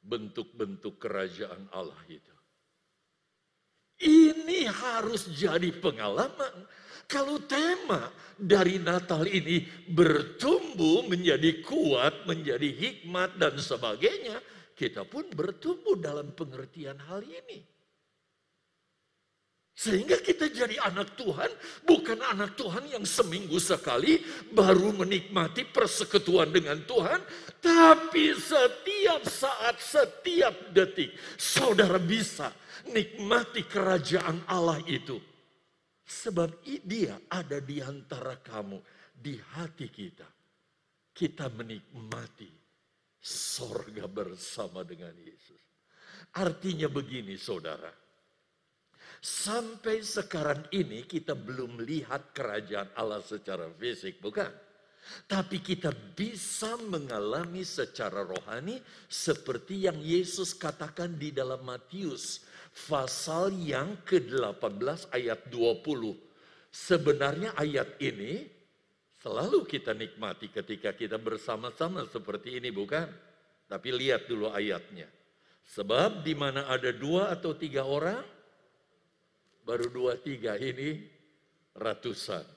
bentuk-bentuk 0.00 0.96
kerajaan 0.96 1.68
Allah 1.76 2.00
itu. 2.08 2.32
Ini 4.00 4.64
harus 4.72 5.28
jadi 5.36 5.76
pengalaman. 5.76 6.64
Kalau 7.04 7.36
tema 7.44 8.08
dari 8.40 8.80
Natal 8.80 9.28
ini 9.28 9.68
bertumbuh 9.92 11.04
menjadi 11.04 11.60
kuat, 11.60 12.24
menjadi 12.24 12.68
hikmat 12.72 13.36
dan 13.36 13.60
sebagainya, 13.60 14.40
kita 14.72 15.04
pun 15.04 15.28
bertumbuh 15.28 15.98
dalam 16.00 16.32
pengertian 16.32 16.96
hal 17.04 17.20
ini. 17.20 17.77
Sehingga 19.78 20.18
kita 20.18 20.50
jadi 20.50 20.74
anak 20.90 21.14
Tuhan, 21.14 21.46
bukan 21.86 22.18
anak 22.18 22.58
Tuhan 22.58 22.90
yang 22.90 23.06
seminggu 23.06 23.62
sekali 23.62 24.18
baru 24.50 24.90
menikmati 24.90 25.70
persekutuan 25.70 26.50
dengan 26.50 26.82
Tuhan, 26.82 27.22
tapi 27.62 28.34
setiap 28.34 29.22
saat, 29.22 29.78
setiap 29.78 30.74
detik, 30.74 31.14
saudara 31.38 32.02
bisa 32.02 32.50
nikmati 32.90 33.62
kerajaan 33.70 34.50
Allah 34.50 34.82
itu. 34.82 35.22
Sebab 36.02 36.58
dia 36.82 37.14
ada 37.30 37.62
di 37.62 37.78
antara 37.78 38.34
kamu, 38.34 38.82
di 39.14 39.38
hati 39.38 39.86
kita. 39.86 40.26
Kita 41.14 41.46
menikmati 41.54 42.50
sorga 43.22 44.10
bersama 44.10 44.82
dengan 44.82 45.14
Yesus. 45.22 45.62
Artinya 46.34 46.90
begini 46.90 47.38
saudara 47.38 48.07
Sampai 49.18 50.06
sekarang 50.06 50.70
ini 50.70 51.02
kita 51.02 51.34
belum 51.34 51.82
lihat 51.82 52.30
kerajaan 52.30 52.94
Allah 52.94 53.18
secara 53.18 53.66
fisik, 53.74 54.22
bukan? 54.22 54.50
Tapi 55.24 55.58
kita 55.64 55.90
bisa 55.92 56.76
mengalami 56.76 57.64
secara 57.64 58.22
rohani 58.22 58.78
seperti 59.08 59.88
yang 59.88 59.98
Yesus 59.98 60.52
katakan 60.54 61.16
di 61.16 61.32
dalam 61.32 61.64
Matius 61.64 62.44
pasal 62.86 63.50
yang 63.56 63.98
ke-18 64.04 65.10
ayat 65.10 65.48
20. 65.50 66.14
Sebenarnya 66.68 67.56
ayat 67.56 67.96
ini 67.98 68.46
selalu 69.18 69.64
kita 69.66 69.96
nikmati 69.96 70.52
ketika 70.52 70.94
kita 70.94 71.16
bersama-sama 71.18 72.06
seperti 72.06 72.60
ini 72.60 72.70
bukan? 72.70 73.08
Tapi 73.66 73.88
lihat 73.90 74.28
dulu 74.30 74.52
ayatnya. 74.52 75.08
Sebab 75.68 76.24
di 76.24 76.32
mana 76.32 76.64
ada 76.68 76.88
dua 76.94 77.28
atau 77.28 77.52
tiga 77.52 77.84
orang, 77.84 78.24
baru 79.68 79.92
dua 79.92 80.16
tiga 80.16 80.56
ini 80.56 81.04
ratusan. 81.76 82.56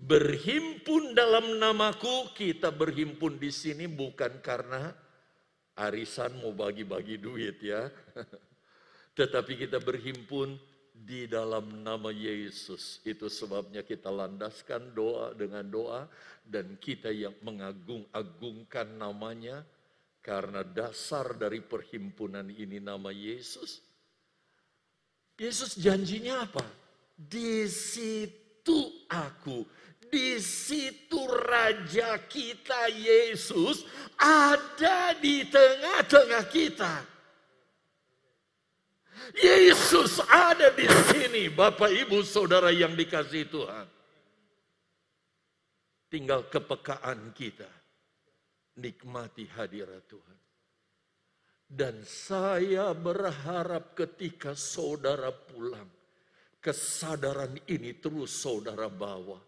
Berhimpun 0.00 1.14
dalam 1.14 1.54
namaku, 1.62 2.34
kita 2.34 2.74
berhimpun 2.74 3.38
di 3.38 3.54
sini 3.54 3.86
bukan 3.86 4.42
karena 4.42 4.90
arisan 5.78 6.34
mau 6.42 6.50
bagi-bagi 6.50 7.22
duit 7.22 7.62
ya. 7.62 7.86
Tetapi 9.18 9.54
kita 9.54 9.78
berhimpun 9.78 10.58
di 10.96 11.30
dalam 11.30 11.84
nama 11.84 12.10
Yesus. 12.10 12.98
Itu 13.06 13.30
sebabnya 13.30 13.86
kita 13.86 14.10
landaskan 14.10 14.96
doa 14.96 15.36
dengan 15.36 15.68
doa 15.68 16.10
dan 16.42 16.74
kita 16.80 17.12
yang 17.12 17.36
mengagung-agungkan 17.44 18.98
namanya 18.98 19.62
karena 20.24 20.64
dasar 20.64 21.36
dari 21.36 21.60
perhimpunan 21.60 22.48
ini 22.48 22.80
nama 22.80 23.12
Yesus 23.12 23.89
Yesus 25.40 25.80
janjinya 25.80 26.44
apa? 26.44 26.60
Di 27.16 27.64
situ 27.64 29.08
aku, 29.08 29.64
di 30.12 30.36
situ 30.36 31.16
Raja 31.24 32.20
kita 32.28 32.92
Yesus 32.92 33.88
ada 34.20 35.16
di 35.16 35.48
tengah-tengah 35.48 36.44
kita. 36.44 36.94
Yesus 39.32 40.20
ada 40.28 40.76
di 40.76 40.84
sini, 41.08 41.48
Bapak 41.48 41.88
Ibu 41.88 42.20
Saudara 42.20 42.68
yang 42.68 42.92
dikasih 42.92 43.48
Tuhan. 43.48 43.88
Tinggal 46.10 46.52
kepekaan 46.52 47.32
kita, 47.32 47.70
nikmati 48.76 49.48
hadirat 49.56 50.04
Tuhan. 50.04 50.49
Dan 51.70 52.02
saya 52.02 52.90
berharap 52.90 53.94
ketika 53.94 54.58
saudara 54.58 55.30
pulang, 55.30 55.86
kesadaran 56.58 57.54
ini 57.70 57.94
terus 58.02 58.42
saudara 58.42 58.90
bawa. 58.90 59.38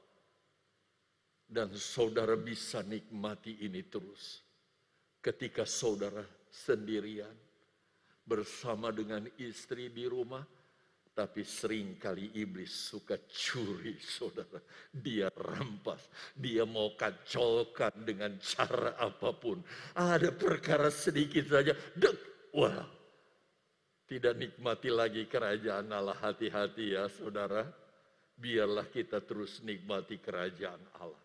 Dan 1.43 1.75
saudara 1.75 2.39
bisa 2.39 2.87
nikmati 2.87 3.67
ini 3.67 3.83
terus. 3.91 4.39
Ketika 5.19 5.67
saudara 5.67 6.23
sendirian, 6.47 7.35
bersama 8.23 8.95
dengan 8.95 9.27
istri 9.43 9.91
di 9.91 10.07
rumah, 10.07 10.47
tapi 11.13 11.45
sering 11.45 12.01
kali 12.01 12.33
iblis 12.41 12.73
suka 12.73 13.21
curi 13.29 14.01
saudara. 14.01 14.61
Dia 14.89 15.29
rampas, 15.29 16.09
dia 16.33 16.65
mau 16.65 16.97
kacaukan 16.97 17.93
dengan 18.01 18.41
cara 18.41 18.97
apa 18.97 19.31
pun. 19.37 19.61
Ada 19.93 20.33
perkara 20.33 20.89
sedikit 20.89 21.53
saja, 21.53 21.77
dek, 21.93 22.17
wah. 22.57 22.89
Tidak 24.09 24.35
nikmati 24.37 24.93
lagi 24.93 25.25
kerajaan 25.25 25.89
Allah, 25.93 26.17
hati-hati 26.17 26.97
ya 26.97 27.09
saudara. 27.09 27.65
Biarlah 28.37 28.89
kita 28.89 29.21
terus 29.25 29.61
nikmati 29.65 30.21
kerajaan 30.21 30.81
Allah. 31.01 31.21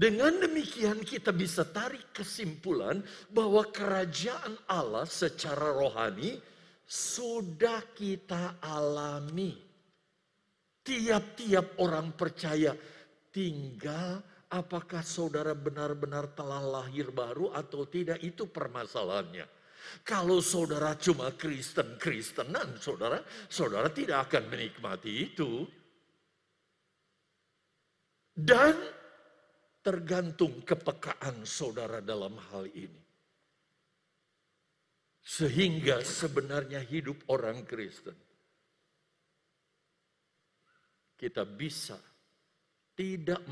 Dengan 0.00 0.32
demikian 0.32 1.04
kita 1.04 1.28
bisa 1.28 1.60
tarik 1.68 2.16
kesimpulan 2.16 3.04
bahwa 3.28 3.68
kerajaan 3.68 4.56
Allah 4.64 5.04
secara 5.04 5.76
rohani 5.76 6.40
sudah 6.90 7.94
kita 7.94 8.58
alami. 8.58 9.54
Tiap-tiap 10.82 11.78
orang 11.78 12.10
percaya 12.18 12.74
tinggal 13.30 14.18
apakah 14.50 15.06
saudara 15.06 15.54
benar-benar 15.54 16.34
telah 16.34 16.58
lahir 16.58 17.14
baru 17.14 17.54
atau 17.54 17.86
tidak 17.86 18.18
itu 18.26 18.50
permasalahannya. 18.50 19.46
Kalau 20.02 20.42
saudara 20.42 20.98
cuma 20.98 21.30
Kristen-Kristenan, 21.30 22.82
saudara, 22.82 23.22
saudara 23.46 23.86
tidak 23.94 24.26
akan 24.26 24.50
menikmati 24.50 25.30
itu. 25.30 25.62
Dan 28.34 28.74
tergantung 29.84 30.64
kepekaan 30.64 31.44
saudara 31.46 32.02
dalam 32.02 32.34
hal 32.50 32.66
ini. 32.72 32.99
Sehingga 35.30 36.02
sebenarnya 36.02 36.82
hidup 36.82 37.30
orang 37.30 37.62
Kristen. 37.62 38.18
Kita 41.14 41.46
bisa 41.46 41.94
tidak 42.98 43.46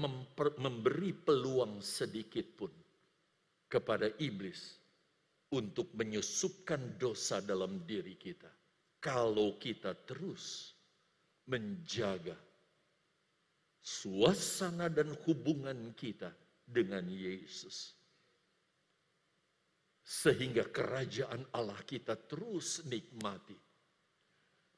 memberi 0.59 1.15
peluang 1.15 1.79
sedikit 1.79 2.47
pun 2.59 2.73
kepada 3.71 4.11
iblis 4.19 4.75
untuk 5.55 5.95
menyusupkan 5.95 6.99
dosa 6.99 7.39
dalam 7.39 7.87
diri 7.87 8.19
kita. 8.19 8.51
Kalau 8.99 9.55
kita 9.55 9.95
terus 10.03 10.75
menjaga 11.47 12.35
suasana 13.79 14.91
dan 14.91 15.15
hubungan 15.31 15.95
kita 15.95 16.35
dengan 16.67 17.07
Yesus. 17.07 17.98
Sehingga 20.09 20.73
kerajaan 20.73 21.53
Allah 21.53 21.85
kita 21.85 22.17
terus 22.17 22.81
nikmati. 22.89 23.53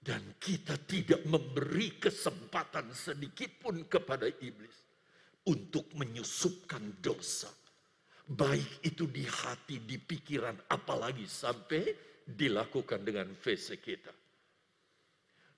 Dan 0.00 0.34
kita 0.42 0.74
tidak 0.82 1.22
memberi 1.30 2.02
kesempatan 2.02 2.90
sedikit 2.90 3.62
pun 3.62 3.86
kepada 3.86 4.26
iblis 4.26 4.90
untuk 5.46 5.86
menyusupkan 5.94 6.98
dosa. 6.98 7.52
Baik 8.26 8.82
itu 8.82 9.06
di 9.06 9.22
hati, 9.22 9.86
di 9.86 10.02
pikiran, 10.02 10.66
apalagi 10.66 11.30
sampai 11.30 11.94
dilakukan 12.26 13.06
dengan 13.06 13.30
fisik 13.30 13.86
kita. 13.86 14.19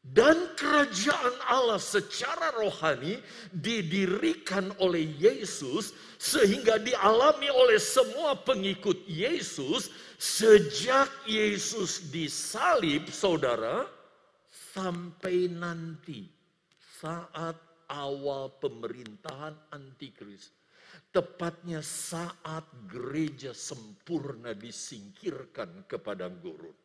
Dan 0.02 0.58
kerajaan 0.58 1.38
Allah 1.46 1.78
secara 1.78 2.50
rohani 2.58 3.22
didirikan 3.54 4.74
oleh 4.82 5.06
Yesus 5.14 5.94
sehingga 6.18 6.82
dialami 6.82 7.46
oleh 7.46 7.78
semua 7.78 8.34
pengikut 8.34 8.98
Yesus 9.06 9.94
sejak 10.18 11.06
Yesus 11.22 12.10
disalib 12.10 13.06
saudara 13.14 13.86
sampai 14.50 15.46
nanti 15.46 16.26
saat 16.98 17.54
awal 17.86 18.50
pemerintahan 18.58 19.54
antikris. 19.70 20.50
Tepatnya 21.14 21.78
saat 21.78 22.66
gereja 22.90 23.54
sempurna 23.54 24.50
disingkirkan 24.50 25.86
ke 25.86 25.94
padang 26.00 26.40
gurun. 26.42 26.81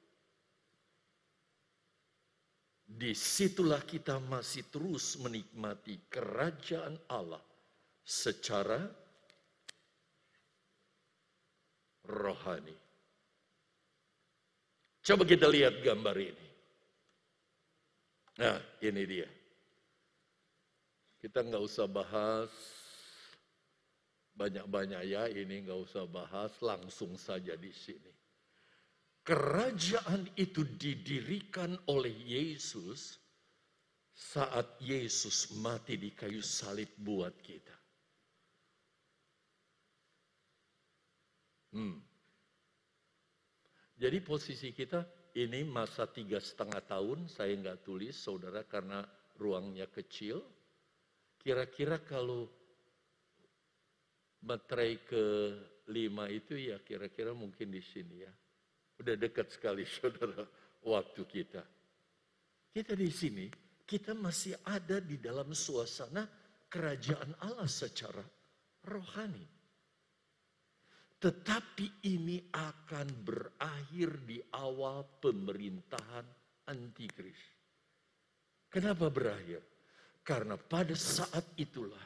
Di 2.88 3.12
situlah 3.12 3.84
kita 3.84 4.16
masih 4.24 4.72
terus 4.72 5.20
menikmati 5.20 6.08
kerajaan 6.08 6.96
Allah 7.12 7.44
secara 8.00 8.80
rohani. 12.08 12.76
Coba 15.04 15.24
kita 15.28 15.52
lihat 15.52 15.84
gambar 15.84 16.16
ini. 16.16 16.48
Nah, 18.40 18.60
ini 18.80 19.04
dia. 19.04 19.30
Kita 21.20 21.44
nggak 21.44 21.64
usah 21.64 21.88
bahas 21.92 22.52
banyak-banyak 24.38 25.02
ya, 25.10 25.26
ini 25.34 25.66
nggak 25.66 25.82
usah 25.90 26.06
bahas, 26.06 26.54
langsung 26.62 27.18
saja 27.18 27.58
di 27.58 27.74
sini. 27.74 28.17
Kerajaan 29.28 30.24
itu 30.40 30.64
didirikan 30.64 31.76
oleh 31.92 32.16
Yesus 32.16 33.20
saat 34.16 34.80
Yesus 34.80 35.52
mati 35.60 36.00
di 36.00 36.16
kayu 36.16 36.40
salib 36.40 36.88
buat 36.96 37.36
kita. 37.44 37.76
Hmm. 41.76 42.00
Jadi 44.00 44.18
posisi 44.24 44.72
kita 44.72 45.04
ini 45.36 45.68
masa 45.68 46.08
tiga 46.08 46.40
setengah 46.40 46.80
tahun, 46.88 47.28
saya 47.28 47.52
nggak 47.52 47.84
tulis 47.84 48.16
saudara 48.16 48.64
karena 48.64 49.04
ruangnya 49.36 49.92
kecil. 49.92 50.40
Kira-kira 51.36 52.00
kalau 52.00 52.48
materai 54.40 55.04
ke 55.04 55.24
lima 55.92 56.32
itu 56.32 56.56
ya 56.56 56.80
kira-kira 56.80 57.36
mungkin 57.36 57.76
di 57.76 57.84
sini 57.84 58.24
ya. 58.24 58.34
Udah 58.98 59.16
dekat 59.16 59.54
sekali 59.54 59.86
saudara 59.98 60.46
waktu 60.86 61.22
kita. 61.26 61.62
Kita 62.74 62.94
di 62.94 63.10
sini, 63.10 63.46
kita 63.88 64.14
masih 64.14 64.58
ada 64.68 65.02
di 65.02 65.18
dalam 65.18 65.50
suasana 65.54 66.28
kerajaan 66.70 67.34
Allah 67.42 67.70
secara 67.70 68.22
rohani. 68.86 69.46
Tetapi 71.18 72.06
ini 72.06 72.38
akan 72.54 73.08
berakhir 73.26 74.22
di 74.22 74.38
awal 74.54 75.02
pemerintahan 75.18 76.26
antikris. 76.70 77.42
Kenapa 78.70 79.10
berakhir? 79.10 79.66
Karena 80.22 80.54
pada 80.60 80.94
saat 80.94 81.58
itulah 81.58 82.04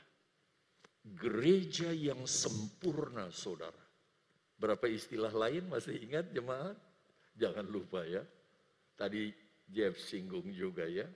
gereja 1.03 1.91
yang 1.91 2.23
sempurna 2.23 3.27
saudara 3.33 3.90
Berapa 4.61 4.85
istilah 4.85 5.33
lain 5.33 5.65
masih 5.73 5.97
ingat 5.97 6.29
jemaat? 6.29 6.77
Jangan 7.33 7.65
lupa 7.65 8.05
ya. 8.05 8.21
Tadi 8.93 9.33
Jeff 9.65 9.97
singgung 9.97 10.53
juga 10.53 10.85
ya. 10.85 11.09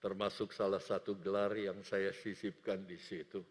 Termasuk 0.00 0.56
salah 0.56 0.80
satu 0.80 1.12
gelar 1.20 1.52
yang 1.52 1.84
saya 1.84 2.16
sisipkan 2.16 2.88
di 2.88 2.96
situ. 2.96 3.44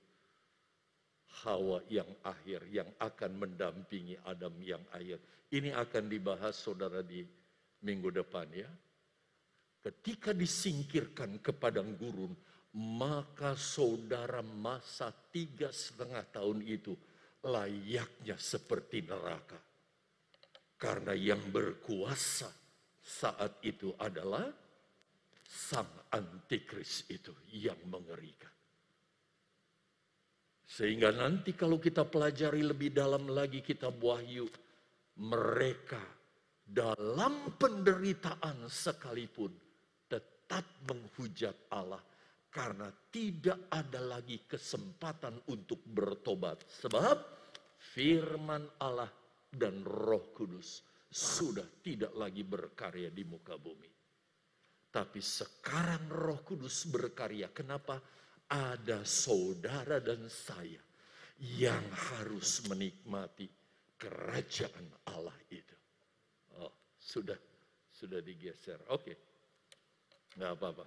Hawa 1.45 1.85
yang 1.93 2.09
akhir, 2.25 2.65
yang 2.73 2.89
akan 2.97 3.31
mendampingi 3.37 4.17
Adam 4.25 4.57
yang 4.65 4.81
akhir. 4.89 5.21
Ini 5.53 5.77
akan 5.77 6.09
dibahas 6.09 6.57
saudara 6.57 7.05
di 7.05 7.21
minggu 7.85 8.09
depan 8.09 8.49
ya. 8.49 8.71
Ketika 9.85 10.33
disingkirkan 10.33 11.37
ke 11.37 11.53
padang 11.53 11.93
gurun, 11.93 12.33
maka 12.73 13.53
saudara 13.53 14.41
masa 14.41 15.13
tiga 15.29 15.69
setengah 15.69 16.25
tahun 16.33 16.65
itu 16.65 16.97
layaknya 17.45 18.35
seperti 18.35 19.05
neraka. 19.05 19.57
Karena 20.75 21.15
yang 21.15 21.39
berkuasa 21.53 22.51
saat 22.99 23.63
itu 23.63 23.93
adalah 23.95 24.49
sang 25.45 26.09
antikris 26.11 27.07
itu 27.07 27.31
yang 27.53 27.79
mengerikan. 27.87 28.51
Sehingga 30.65 31.13
nanti 31.13 31.53
kalau 31.55 31.79
kita 31.79 32.03
pelajari 32.03 32.65
lebih 32.65 32.91
dalam 32.91 33.29
lagi 33.31 33.61
kitab 33.61 33.95
Wahyu, 34.01 34.49
mereka 35.21 36.01
dalam 36.65 37.55
penderitaan 37.55 38.65
sekalipun 38.67 39.53
tetap 40.09 40.65
menghujat 40.89 41.69
Allah 41.71 42.01
karena 42.49 42.87
tidak 43.11 43.67
ada 43.67 43.99
lagi 43.99 44.43
kesempatan 44.47 45.39
untuk 45.51 45.79
bertobat. 45.85 46.63
Sebab 46.81 47.34
firman 47.93 48.65
Allah 48.81 49.11
dan 49.51 49.85
roh 49.85 50.33
kudus 50.33 50.81
sudah 51.11 51.65
tidak 51.79 52.11
lagi 52.17 52.43
berkarya 52.43 53.13
di 53.13 53.23
muka 53.23 53.55
bumi. 53.55 53.87
Tapi 54.91 55.19
sekarang 55.19 56.07
roh 56.07 56.39
kudus 56.43 56.87
berkarya. 56.87 57.51
Kenapa? 57.51 57.99
Ada 58.45 59.01
saudara 59.03 59.99
dan 59.99 60.27
saya 60.29 60.79
yang 61.39 61.83
harus 62.15 62.63
menikmati 62.69 63.49
kerajaan 63.99 64.85
Allah 65.11 65.35
itu. 65.51 65.75
Oh, 66.61 66.71
sudah 66.99 67.35
sudah 67.91 68.19
digeser. 68.19 68.79
Oke. 68.91 69.03
Okay. 69.03 69.15
Nggak 70.35 70.51
apa-apa. 70.51 70.85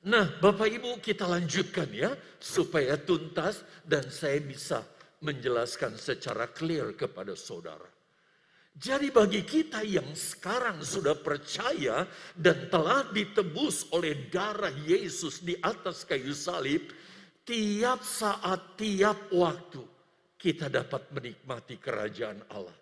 Nah, 0.00 0.40
Bapak 0.40 0.68
Ibu 0.68 0.96
kita 1.04 1.28
lanjutkan 1.28 1.88
ya, 1.92 2.16
supaya 2.40 2.96
tuntas 2.96 3.60
dan 3.84 4.08
saya 4.08 4.40
bisa 4.40 4.80
menjelaskan 5.20 5.96
secara 5.96 6.48
clear 6.48 6.96
kepada 6.96 7.36
saudara. 7.36 7.86
Jadi 8.70 9.10
bagi 9.10 9.42
kita 9.44 9.82
yang 9.84 10.14
sekarang 10.14 10.80
sudah 10.80 11.18
percaya 11.18 12.06
dan 12.38 12.70
telah 12.70 13.04
ditebus 13.10 13.90
oleh 13.92 14.30
darah 14.30 14.72
Yesus 14.86 15.42
di 15.44 15.58
atas 15.58 16.06
kayu 16.06 16.32
salib, 16.32 16.88
tiap 17.44 18.00
saat, 18.00 18.78
tiap 18.78 19.28
waktu 19.34 19.82
kita 20.38 20.72
dapat 20.72 21.12
menikmati 21.12 21.76
kerajaan 21.76 22.40
Allah. 22.54 22.76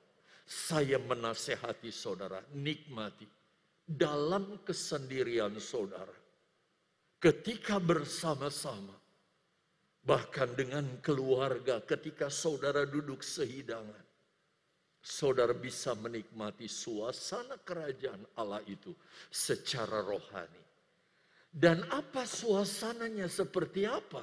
Saya 0.48 1.00
menasehati 1.00 1.90
saudara, 1.90 2.40
nikmati 2.56 3.26
dalam 3.88 4.60
kesendirian 4.62 5.56
saudara 5.56 6.28
ketika 7.18 7.82
bersama-sama, 7.82 8.94
bahkan 10.02 10.50
dengan 10.54 10.84
keluarga, 11.04 11.82
ketika 11.84 12.30
saudara 12.32 12.84
duduk 12.88 13.20
sehidangan, 13.24 14.04
saudara 15.02 15.54
bisa 15.56 15.96
menikmati 15.96 16.66
suasana 16.68 17.56
kerajaan 17.62 18.22
Allah 18.36 18.62
itu 18.68 18.92
secara 19.32 20.04
rohani. 20.04 20.64
Dan 21.48 21.80
apa 21.88 22.28
suasananya 22.28 23.26
seperti 23.26 23.88
apa? 23.88 24.20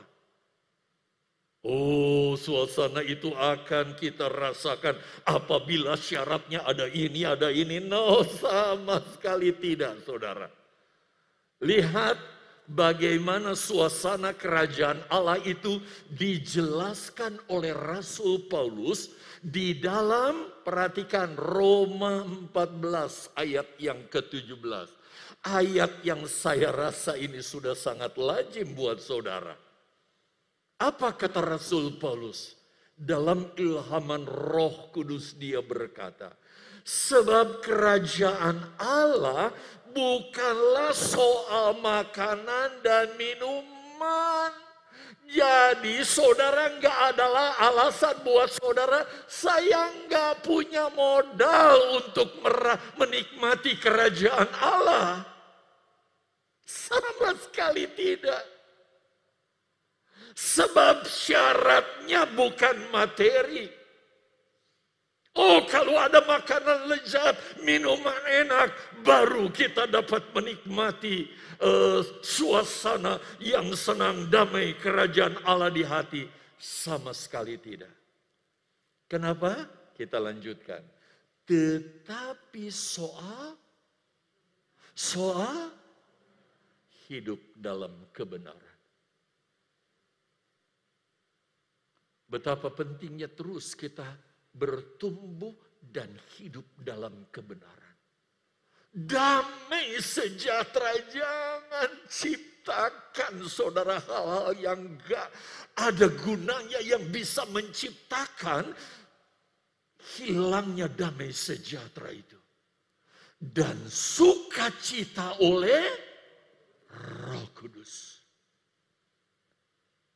Oh, 1.66 2.38
suasana 2.38 3.02
itu 3.02 3.34
akan 3.34 3.98
kita 3.98 4.30
rasakan 4.30 5.02
apabila 5.26 5.98
syaratnya 5.98 6.62
ada 6.62 6.86
ini, 6.94 7.26
ada 7.26 7.50
ini. 7.50 7.82
No, 7.82 8.22
sama 8.22 9.02
sekali 9.02 9.50
tidak, 9.58 10.06
saudara. 10.06 10.46
Lihat 11.66 12.35
bagaimana 12.70 13.54
suasana 13.54 14.34
kerajaan 14.34 15.02
Allah 15.10 15.38
itu 15.46 15.78
dijelaskan 16.14 17.38
oleh 17.54 17.74
Rasul 17.74 18.50
Paulus 18.50 19.14
di 19.46 19.78
dalam 19.78 20.50
perhatikan 20.66 21.38
Roma 21.38 22.26
14 22.26 23.38
ayat 23.38 23.68
yang 23.78 24.02
ke-17. 24.10 24.90
Ayat 25.46 26.02
yang 26.02 26.26
saya 26.26 26.74
rasa 26.74 27.14
ini 27.14 27.38
sudah 27.46 27.78
sangat 27.78 28.18
lazim 28.18 28.74
buat 28.74 28.98
saudara. 28.98 29.54
Apa 30.82 31.14
kata 31.14 31.46
Rasul 31.46 32.02
Paulus? 32.02 32.58
Dalam 32.96 33.54
ilhaman 33.60 34.26
roh 34.26 34.90
kudus 34.90 35.38
dia 35.38 35.62
berkata, 35.62 36.34
Sebab 36.86 37.66
kerajaan 37.66 38.62
Allah 38.78 39.50
bukanlah 39.96 40.92
soal 40.92 41.80
makanan 41.80 42.84
dan 42.84 43.16
minuman. 43.16 44.52
Jadi 45.26 46.06
saudara 46.06 46.70
nggak 46.78 47.00
adalah 47.16 47.58
alasan 47.58 48.14
buat 48.22 48.52
saudara, 48.62 49.02
saya 49.26 49.90
nggak 50.06 50.46
punya 50.46 50.86
modal 50.94 52.04
untuk 52.04 52.30
menikmati 53.00 53.74
kerajaan 53.82 54.52
Allah. 54.62 55.26
Sama 56.62 57.34
sekali 57.42 57.90
tidak. 57.98 58.44
Sebab 60.36 61.08
syaratnya 61.10 62.28
bukan 62.36 62.92
materi. 62.92 63.85
Oh 65.36 65.68
kalau 65.68 66.00
ada 66.00 66.24
makanan 66.24 66.88
lezat, 66.88 67.36
minuman 67.60 68.24
enak, 68.24 68.72
baru 69.04 69.52
kita 69.52 69.84
dapat 69.84 70.32
menikmati 70.32 71.28
uh, 71.60 72.00
suasana 72.24 73.20
yang 73.44 73.76
senang, 73.76 74.32
damai, 74.32 74.80
kerajaan 74.80 75.36
Allah 75.44 75.68
di 75.68 75.84
hati. 75.84 76.24
Sama 76.56 77.12
sekali 77.12 77.60
tidak. 77.60 77.92
Kenapa? 79.12 79.68
Kita 79.92 80.24
lanjutkan. 80.24 80.80
Tetapi 81.44 82.72
soal 82.72 83.60
soal 84.96 85.68
hidup 87.12 87.38
dalam 87.60 88.08
kebenaran. 88.16 88.80
Betapa 92.32 92.72
pentingnya 92.72 93.28
terus 93.30 93.76
kita 93.76 94.35
bertumbuh 94.56 95.54
dan 95.92 96.10
hidup 96.40 96.66
dalam 96.82 97.28
kebenaran. 97.30 97.96
Damai 98.96 100.00
sejahtera 100.00 100.96
jangan 101.12 101.92
ciptakan 102.08 103.44
saudara 103.44 104.00
hal-hal 104.00 104.56
yang 104.56 104.80
gak 105.04 105.28
ada 105.76 106.08
gunanya 106.24 106.80
yang 106.80 107.04
bisa 107.12 107.44
menciptakan 107.52 108.72
hilangnya 110.16 110.88
damai 110.88 111.36
sejahtera 111.36 112.08
itu. 112.16 112.40
Dan 113.36 113.76
sukacita 113.92 115.44
oleh 115.44 115.84
roh 117.28 117.52
kudus. 117.52 118.24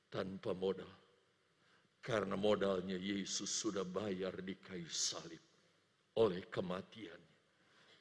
Tanpa 0.07 0.55
modal. 0.55 0.98
Karena 2.09 2.33
modalnya 2.33 2.97
Yesus 2.97 3.53
sudah 3.53 3.85
bayar 3.85 4.41
di 4.41 4.57
kayu 4.57 4.89
salib 4.89 5.45
oleh 6.17 6.41
kematiannya. 6.49 7.37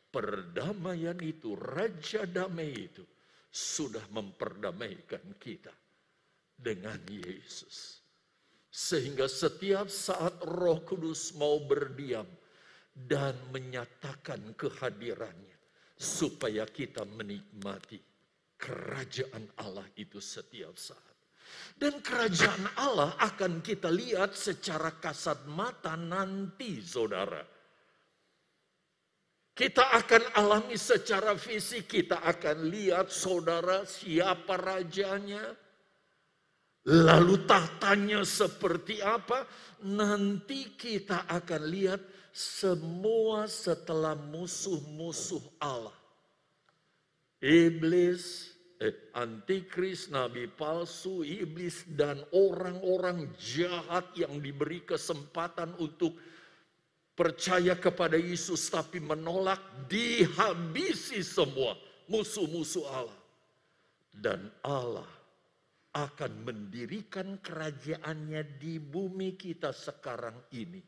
Perdamaian 0.09 1.21
itu, 1.21 1.53
Raja 1.53 2.25
Damai 2.25 2.89
itu 2.89 3.05
sudah 3.53 4.09
memperdamaikan 4.09 5.37
kita 5.37 5.77
dengan 6.57 6.97
Yesus. 7.05 8.01
Sehingga 8.73 9.29
setiap 9.29 9.93
saat 9.93 10.41
roh 10.41 10.81
kudus 10.89 11.37
mau 11.37 11.61
berdiam 11.61 12.25
dan 12.97 13.37
menyatakan 13.53 14.57
kehadirannya. 14.57 15.61
Supaya 15.99 16.65
kita 16.65 17.05
menikmati 17.05 18.01
kerajaan 18.57 19.53
Allah 19.61 19.85
itu 20.01 20.17
setiap 20.23 20.79
saat. 20.81 21.08
Dan 21.79 22.03
kerajaan 22.03 22.75
Allah 22.75 23.15
akan 23.23 23.63
kita 23.63 23.87
lihat 23.87 24.35
secara 24.35 24.99
kasat 24.99 25.47
mata 25.47 25.95
nanti 25.95 26.83
saudara. 26.83 27.45
Kita 29.55 29.91
akan 29.91 30.39
alami 30.39 30.79
secara 30.79 31.35
fisik, 31.35 31.91
kita 31.91 32.23
akan 32.23 32.71
lihat 32.71 33.11
saudara 33.11 33.83
siapa 33.83 34.55
rajanya, 34.55 35.51
lalu 36.87 37.43
tahtanya 37.43 38.23
seperti 38.23 39.03
apa. 39.03 39.43
Nanti 39.83 40.79
kita 40.79 41.27
akan 41.27 41.63
lihat 41.75 42.03
semua 42.31 43.51
setelah 43.51 44.15
musuh-musuh 44.15 45.43
Allah. 45.59 45.95
Iblis, 47.43 48.51
eh, 48.79 49.11
antikris, 49.15 50.11
nabi 50.11 50.47
palsu, 50.47 51.27
iblis, 51.27 51.87
dan 51.91 52.23
orang-orang 52.31 53.31
jahat 53.39 54.11
yang 54.15 54.39
diberi 54.39 54.83
kesempatan 54.87 55.75
untuk 55.83 56.15
percaya 57.19 57.75
kepada 57.75 58.15
Yesus 58.15 58.71
tapi 58.71 59.03
menolak, 59.03 59.59
dihabisi 59.91 61.27
semua 61.27 61.75
musuh-musuh 62.07 62.87
Allah. 62.87 63.21
Dan 64.19 64.51
Allah 64.67 65.07
akan 65.95 66.33
mendirikan 66.47 67.39
kerajaannya 67.43 68.59
di 68.59 68.79
bumi 68.79 69.35
kita 69.35 69.75
sekarang 69.75 70.35
ini. 70.55 70.83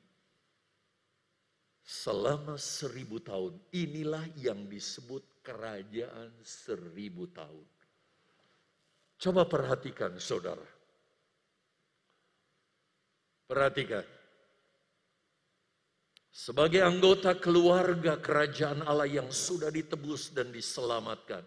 Selama 1.82 2.54
seribu 2.54 3.18
tahun, 3.18 3.58
inilah 3.74 4.22
yang 4.38 4.70
disebut 4.70 5.42
kerajaan 5.42 6.30
seribu 6.46 7.26
tahun. 7.34 7.79
Coba 9.20 9.44
perhatikan 9.44 10.16
saudara. 10.16 10.64
Perhatikan. 13.44 14.00
Sebagai 16.32 16.80
anggota 16.80 17.36
keluarga 17.36 18.16
kerajaan 18.16 18.80
Allah 18.88 19.04
yang 19.04 19.28
sudah 19.28 19.68
ditebus 19.68 20.32
dan 20.32 20.48
diselamatkan. 20.48 21.44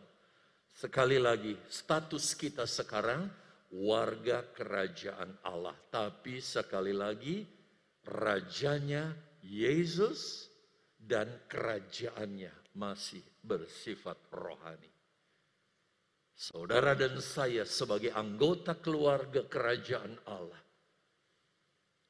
Sekali 0.69 1.17
lagi, 1.17 1.57
status 1.65 2.37
kita 2.37 2.69
sekarang 2.69 3.25
warga 3.73 4.45
kerajaan 4.53 5.33
Allah. 5.41 5.73
Tapi 5.89 6.37
sekali 6.37 6.93
lagi, 6.93 7.41
rajanya 8.05 9.17
Yesus 9.41 10.45
dan 10.93 11.49
kerajaannya 11.49 12.77
masih 12.77 13.25
bersifat 13.41 14.21
rohani. 14.29 14.92
Saudara 16.33 16.97
dan 16.97 17.21
saya 17.21 17.61
sebagai 17.61 18.09
anggota 18.09 18.73
keluarga 18.73 19.45
kerajaan 19.45 20.17
Allah. 20.25 20.61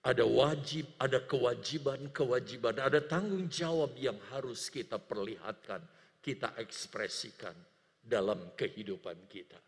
Ada 0.04 0.24
wajib, 0.28 1.00
ada 1.00 1.24
kewajiban-kewajiban, 1.24 2.76
ada 2.80 3.00
tanggung 3.04 3.48
jawab 3.48 3.96
yang 3.96 4.20
harus 4.36 4.68
kita 4.68 5.00
perlihatkan, 5.00 5.80
kita 6.20 6.56
ekspresikan 6.60 7.56
dalam 8.04 8.52
kehidupan 8.56 9.16
kita. 9.32 9.60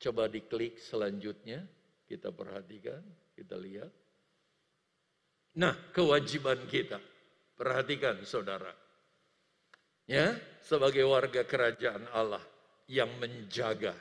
Coba 0.00 0.32
diklik 0.32 0.80
selanjutnya, 0.80 1.60
kita 2.08 2.32
perhatikan, 2.32 3.04
kita 3.36 3.56
lihat. 3.60 3.92
Nah, 5.60 5.76
kewajiban 5.92 6.64
kita. 6.64 6.96
Perhatikan 7.52 8.16
saudara. 8.24 8.72
Ya, 10.08 10.32
sebagai 10.64 11.04
warga 11.04 11.44
kerajaan 11.44 12.08
Allah 12.16 12.40
yang 12.90 13.10
menjaga 13.22 13.94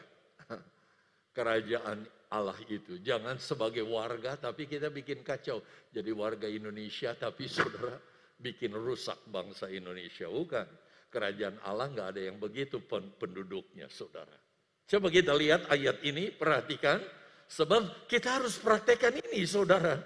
kerajaan 1.30 2.02
Allah 2.34 2.58
itu. 2.66 2.98
Jangan 3.02 3.38
sebagai 3.38 3.86
warga 3.86 4.34
tapi 4.38 4.66
kita 4.66 4.90
bikin 4.90 5.22
kacau. 5.22 5.62
Jadi 5.94 6.10
warga 6.10 6.50
Indonesia 6.50 7.14
tapi 7.14 7.46
saudara 7.54 7.96
bikin 8.42 8.74
rusak 8.74 9.30
bangsa 9.30 9.70
Indonesia. 9.70 10.26
Bukan. 10.26 10.90
Kerajaan 11.10 11.58
Allah 11.66 11.90
nggak 11.90 12.08
ada 12.14 12.22
yang 12.22 12.38
begitu 12.38 12.86
penduduknya 12.90 13.90
saudara. 13.90 14.38
Coba 14.86 15.10
kita 15.10 15.34
lihat 15.34 15.66
ayat 15.70 16.06
ini, 16.06 16.30
perhatikan. 16.30 17.02
Sebab 17.50 18.06
kita 18.06 18.38
harus 18.38 18.62
praktekkan 18.62 19.18
ini 19.18 19.42
saudara. 19.42 19.98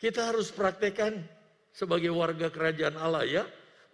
Kita 0.00 0.32
harus 0.32 0.48
praktekkan 0.48 1.12
sebagai 1.76 2.08
warga 2.08 2.48
kerajaan 2.48 2.96
Allah 2.96 3.24
ya. 3.28 3.44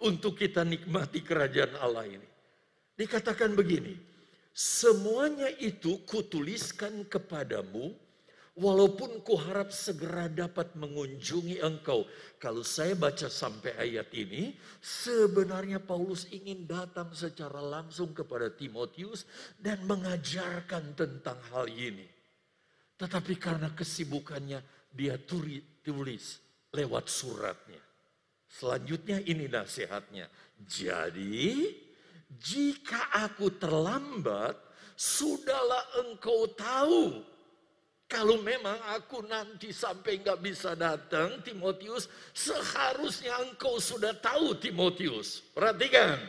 Untuk 0.07 0.39
kita 0.39 0.63
nikmati 0.63 1.19
kerajaan 1.27 1.75
Allah 1.83 2.07
ini. 2.07 2.34
Dikatakan 2.95 3.59
begini, 3.59 3.99
semuanya 4.55 5.51
itu 5.59 5.99
kutuliskan 6.07 7.03
kepadamu, 7.11 7.91
walaupun 8.55 9.19
kuharap 9.27 9.75
segera 9.75 10.31
dapat 10.31 10.79
mengunjungi 10.79 11.59
engkau. 11.59 12.07
Kalau 12.39 12.63
saya 12.63 12.95
baca 12.95 13.27
sampai 13.27 13.75
ayat 13.75 14.15
ini, 14.15 14.55
sebenarnya 14.79 15.83
Paulus 15.83 16.31
ingin 16.31 16.71
datang 16.71 17.11
secara 17.11 17.59
langsung 17.59 18.15
kepada 18.15 18.47
Timotius 18.55 19.27
dan 19.59 19.83
mengajarkan 19.91 20.95
tentang 20.95 21.39
hal 21.51 21.67
ini. 21.67 22.07
Tetapi 22.95 23.35
karena 23.43 23.75
kesibukannya, 23.75 24.63
dia 24.95 25.19
tulis 25.19 26.39
lewat 26.71 27.11
suratnya. 27.11 27.83
Selanjutnya 28.47 29.19
ini 29.27 29.51
nasihatnya. 29.51 30.31
Jadi 30.63 31.75
jika 32.39 33.11
aku 33.27 33.51
terlambat, 33.59 34.55
sudahlah 34.95 36.07
engkau 36.07 36.47
tahu. 36.55 37.03
Kalau 38.05 38.39
memang 38.45 38.79
aku 38.95 39.27
nanti 39.27 39.75
sampai 39.75 40.23
nggak 40.23 40.39
bisa 40.45 40.79
datang, 40.79 41.43
Timotius, 41.43 42.07
seharusnya 42.31 43.43
engkau 43.43 43.81
sudah 43.81 44.15
tahu, 44.15 44.55
Timotius. 44.61 45.43
Perhatikan, 45.51 46.21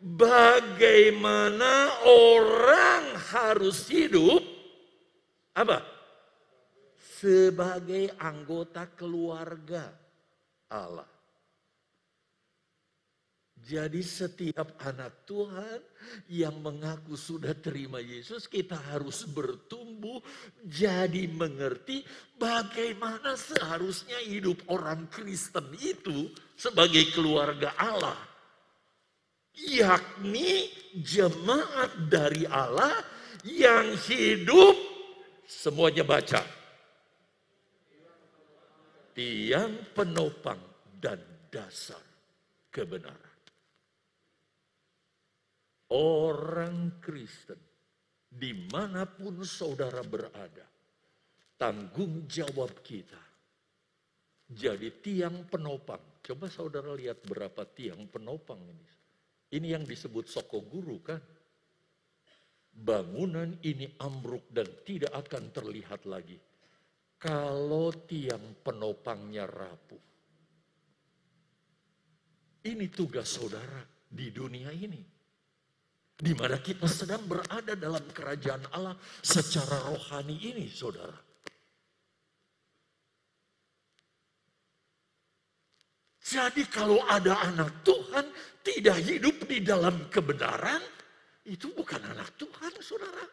bagaimana 0.00 2.00
orang 2.06 3.20
harus 3.36 3.84
hidup, 3.90 4.40
apa? 5.52 5.84
Sebagai 6.96 8.16
anggota 8.16 8.88
keluarga 8.96 9.92
Allah. 10.72 11.19
Jadi 13.60 14.00
setiap 14.00 14.72
anak 14.82 15.28
Tuhan 15.28 15.80
yang 16.32 16.58
mengaku 16.64 17.12
sudah 17.14 17.52
terima 17.52 18.00
Yesus, 18.00 18.48
kita 18.48 18.74
harus 18.74 19.28
bertumbuh 19.28 20.18
jadi 20.64 21.28
mengerti 21.28 22.00
bagaimana 22.40 23.36
seharusnya 23.36 24.16
hidup 24.24 24.64
orang 24.72 25.06
Kristen 25.12 25.70
itu 25.76 26.32
sebagai 26.56 27.12
keluarga 27.12 27.76
Allah. 27.76 28.16
Yakni 29.54 30.72
jemaat 31.04 32.08
dari 32.08 32.48
Allah 32.48 32.96
yang 33.44 33.92
hidup 34.08 34.72
semuanya 35.44 36.02
baca. 36.02 36.42
Tiang 39.12 39.92
penopang 39.92 40.58
dan 40.96 41.20
dasar 41.52 42.00
kebenaran. 42.72 43.29
Orang 45.90 47.02
Kristen, 47.02 47.58
di 48.30 48.54
mana 48.70 49.10
pun 49.10 49.42
saudara 49.42 50.06
berada, 50.06 50.62
tanggung 51.58 52.30
jawab 52.30 52.78
kita. 52.86 53.18
Jadi 54.46 55.02
tiang 55.02 55.50
penopang. 55.50 56.22
Coba 56.22 56.46
saudara 56.46 56.94
lihat 56.94 57.26
berapa 57.26 57.66
tiang 57.74 58.06
penopang 58.06 58.62
ini. 58.62 58.86
Ini 59.50 59.74
yang 59.74 59.82
disebut 59.82 60.30
soko 60.30 60.62
guru 60.62 61.02
kan. 61.02 61.18
Bangunan 62.70 63.58
ini 63.66 63.90
ambruk 63.98 64.46
dan 64.46 64.70
tidak 64.86 65.10
akan 65.10 65.50
terlihat 65.50 66.06
lagi. 66.06 66.38
Kalau 67.18 67.90
tiang 68.06 68.62
penopangnya 68.62 69.42
rapuh. 69.42 70.04
Ini 72.62 72.86
tugas 72.94 73.26
saudara 73.26 73.82
di 74.06 74.30
dunia 74.30 74.70
ini 74.70 75.19
di 76.20 76.36
mana 76.36 76.60
kita 76.60 76.84
sedang 76.84 77.24
berada 77.24 77.72
dalam 77.72 78.04
kerajaan 78.12 78.60
Allah 78.76 78.92
secara 79.24 79.80
rohani 79.88 80.36
ini, 80.36 80.68
saudara. 80.68 81.16
Jadi 86.20 86.62
kalau 86.68 87.00
ada 87.08 87.40
anak 87.42 87.82
Tuhan 87.82 88.28
tidak 88.60 89.00
hidup 89.02 89.48
di 89.48 89.64
dalam 89.64 90.12
kebenaran, 90.12 90.84
itu 91.48 91.72
bukan 91.72 91.98
anak 92.12 92.36
Tuhan, 92.36 92.72
saudara. 92.84 93.24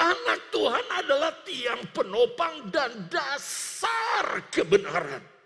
Anak 0.00 0.40
Tuhan 0.48 0.86
adalah 1.04 1.32
tiang 1.44 1.82
penopang 1.92 2.72
dan 2.72 3.06
dasar 3.12 4.48
kebenaran. 4.48 5.39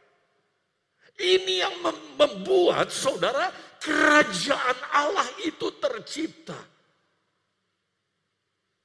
Ini 1.14 1.54
yang 1.62 1.76
membuat 2.18 2.90
saudara 2.90 3.54
kerajaan 3.78 4.78
Allah 4.90 5.28
itu 5.46 5.70
tercipta. 5.78 6.58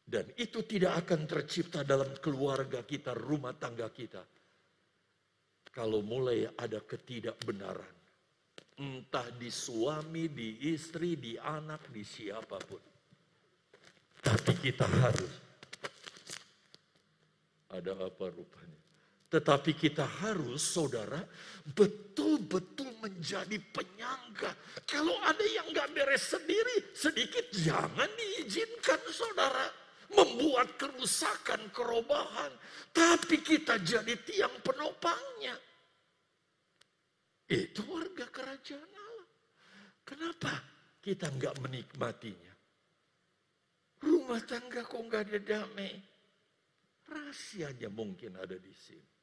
Dan 0.10 0.26
itu 0.42 0.66
tidak 0.66 1.06
akan 1.06 1.30
tercipta 1.30 1.86
dalam 1.86 2.18
keluarga 2.18 2.82
kita, 2.82 3.14
rumah 3.14 3.54
tangga 3.54 3.90
kita. 3.94 4.26
Kalau 5.70 6.02
mulai 6.02 6.50
ada 6.50 6.82
ketidakbenaran. 6.82 7.98
Entah 8.80 9.28
di 9.38 9.54
suami, 9.54 10.32
di 10.34 10.74
istri, 10.74 11.14
di 11.14 11.38
anak, 11.38 11.94
di 11.94 12.02
siapa 12.02 12.58
pun. 12.58 12.82
Tapi 14.18 14.54
kita 14.58 14.88
harus. 14.90 15.34
Ada 17.70 17.94
apa 17.94 18.26
rupanya? 18.34 18.82
Tetapi 19.30 19.78
kita 19.78 20.26
harus, 20.26 20.58
saudara, 20.58 21.22
betul-betul 21.70 22.90
menjadi 22.98 23.62
penyangga. 23.70 24.58
Kalau 24.90 25.14
ada 25.22 25.46
yang 25.46 25.70
gak 25.70 25.94
beres 25.94 26.34
sendiri, 26.34 26.98
sedikit 26.98 27.46
jangan 27.54 28.10
diizinkan, 28.18 28.98
saudara. 29.14 29.70
Membuat 30.10 30.74
kerusakan, 30.82 31.70
kerobahan. 31.70 32.50
Tapi 32.90 33.46
kita 33.46 33.78
jadi 33.86 34.18
tiang 34.26 34.58
penopangnya. 34.66 35.54
Itu 37.46 37.86
warga 37.86 38.26
kerajaan 38.26 38.90
Allah. 38.90 39.30
Kenapa 40.02 40.54
kita 41.06 41.30
nggak 41.30 41.62
menikmatinya? 41.62 42.54
Rumah 44.02 44.42
tangga 44.50 44.82
kok 44.82 44.98
nggak 44.98 45.24
ada 45.30 45.38
damai? 45.38 45.94
Rahasianya 47.06 47.94
mungkin 47.94 48.34
ada 48.42 48.58
di 48.58 48.74
sini. 48.74 49.19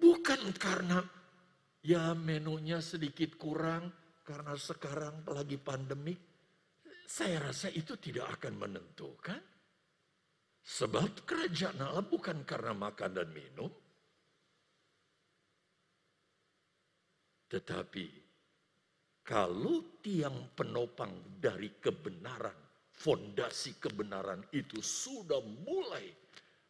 Bukan 0.00 0.56
karena 0.56 1.04
ya 1.84 2.16
menunya 2.16 2.80
sedikit 2.80 3.36
kurang 3.36 3.92
karena 4.24 4.56
sekarang 4.56 5.28
lagi 5.28 5.60
pandemi. 5.60 6.16
Saya 7.04 7.52
rasa 7.52 7.68
itu 7.68 8.00
tidak 8.00 8.40
akan 8.40 8.54
menentukan. 8.56 9.42
Sebab 10.60 11.26
kerajaan 11.28 11.82
Allah 11.84 12.04
bukan 12.04 12.46
karena 12.48 12.72
makan 12.72 13.10
dan 13.12 13.28
minum. 13.34 13.72
Tetapi 17.50 18.06
kalau 19.26 19.98
tiang 19.98 20.54
penopang 20.54 21.34
dari 21.42 21.76
kebenaran, 21.82 22.54
fondasi 22.94 23.82
kebenaran 23.82 24.46
itu 24.54 24.78
sudah 24.78 25.42
mulai 25.66 26.06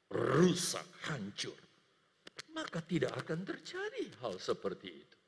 rusak, 0.08 0.88
hancur 1.04 1.69
maka 2.54 2.82
tidak 2.82 3.14
akan 3.26 3.46
terjadi 3.46 4.04
hal 4.22 4.38
seperti 4.38 4.88
itu. 4.90 5.18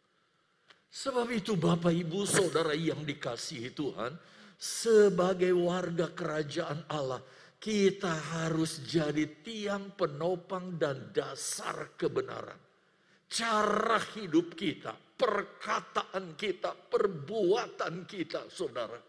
Sebab 0.93 1.29
itu 1.33 1.57
Bapak 1.57 1.89
Ibu 1.89 2.29
Saudara 2.29 2.77
yang 2.77 3.01
dikasihi 3.01 3.73
Tuhan, 3.73 4.13
sebagai 4.61 5.57
warga 5.57 6.13
kerajaan 6.13 6.85
Allah, 6.93 7.25
kita 7.57 8.13
harus 8.13 8.85
jadi 8.85 9.25
tiang 9.41 9.97
penopang 9.97 10.77
dan 10.77 11.09
dasar 11.11 11.97
kebenaran. 11.97 12.61
Cara 13.25 13.97
hidup 14.13 14.53
kita, 14.53 14.93
perkataan 14.93 16.37
kita, 16.37 16.77
perbuatan 16.77 18.05
kita, 18.05 18.53
saudara. 18.53 19.01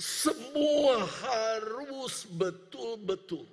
Semua 0.00 1.04
harus 1.04 2.24
betul-betul 2.26 3.44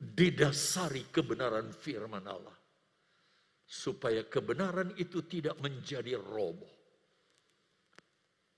didasari 0.00 1.12
kebenaran 1.12 1.68
firman 1.76 2.24
Allah 2.24 2.57
supaya 3.68 4.24
kebenaran 4.24 4.96
itu 4.96 5.20
tidak 5.28 5.60
menjadi 5.60 6.16
roboh. 6.16 6.72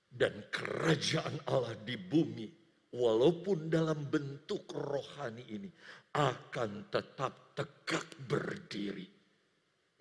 Dan 0.07 0.47
kerajaan 0.47 1.43
Allah 1.51 1.75
di 1.83 1.99
bumi, 1.99 2.47
walaupun 2.95 3.67
dalam 3.67 4.07
bentuk 4.07 4.71
rohani 4.71 5.43
ini, 5.51 5.69
akan 6.15 6.87
tetap 6.87 7.55
tegak 7.55 8.07
berdiri. 8.27 9.07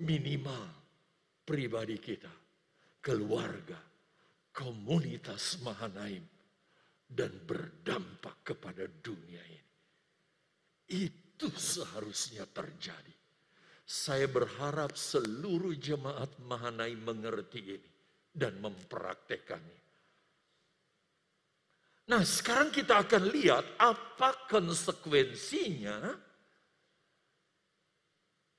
Minimal 0.00 0.66
pribadi 1.42 1.98
kita, 1.98 2.30
keluarga, 3.02 3.78
komunitas 4.54 5.62
Mahanaim, 5.62 6.22
dan 7.11 7.30
berdampak 7.42 8.46
kepada 8.46 8.86
dunia 8.86 9.42
ini. 9.46 9.70
Itu 10.90 11.50
seharusnya 11.54 12.46
terjadi. 12.50 13.19
Saya 13.91 14.30
berharap 14.30 14.95
seluruh 14.95 15.74
jemaat 15.74 16.38
Mahanai 16.47 16.95
mengerti 16.95 17.74
ini 17.74 17.91
dan 18.30 18.62
mempraktekannya. 18.62 19.82
Nah 22.07 22.22
sekarang 22.22 22.70
kita 22.70 23.03
akan 23.03 23.24
lihat 23.34 23.66
apa 23.82 24.47
konsekuensinya 24.47 26.07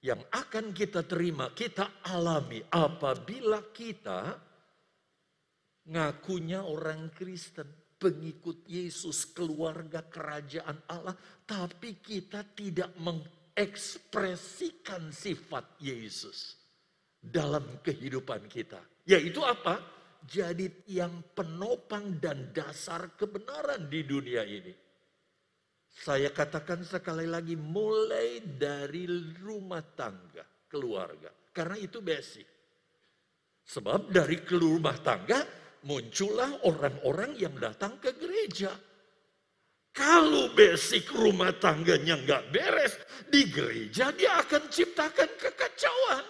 yang 0.03 0.19
akan 0.35 0.75
kita 0.75 1.07
terima, 1.07 1.55
kita 1.55 2.03
alami 2.11 2.59
apabila 2.67 3.71
kita 3.71 4.35
ngakunya 5.95 6.59
orang 6.59 7.07
Kristen, 7.15 7.71
pengikut 7.95 8.67
Yesus, 8.67 9.31
keluarga 9.31 10.03
kerajaan 10.03 10.75
Allah, 10.91 11.15
tapi 11.47 12.03
kita 12.03 12.43
tidak 12.51 12.91
meng 12.99 13.40
ekspresikan 13.55 15.11
sifat 15.11 15.77
Yesus 15.81 16.57
dalam 17.21 17.81
kehidupan 17.85 18.49
kita. 18.49 18.81
Yaitu 19.05 19.41
apa? 19.45 19.77
Jadi 20.21 20.85
yang 20.89 21.33
penopang 21.33 22.21
dan 22.21 22.53
dasar 22.53 23.17
kebenaran 23.17 23.89
di 23.89 24.05
dunia 24.05 24.45
ini. 24.45 24.73
Saya 25.91 26.31
katakan 26.31 26.87
sekali 26.87 27.27
lagi 27.27 27.57
mulai 27.57 28.39
dari 28.39 29.09
rumah 29.43 29.83
tangga, 29.83 30.45
keluarga. 30.71 31.33
Karena 31.51 31.75
itu 31.75 31.99
basic. 31.99 32.47
Sebab 33.65 34.07
dari 34.07 34.39
rumah 34.55 34.95
tangga 35.03 35.43
muncullah 35.83 36.63
orang-orang 36.69 37.35
yang 37.35 37.55
datang 37.57 37.97
ke 37.97 38.13
gereja. 38.15 38.71
Kalau 39.91 40.55
basic 40.55 41.11
rumah 41.11 41.51
tangganya 41.51 42.15
nggak 42.15 42.43
beres, 42.55 42.95
di 43.27 43.43
gereja 43.51 44.15
dia 44.15 44.39
akan 44.39 44.71
ciptakan 44.71 45.29
kekacauan. 45.35 46.25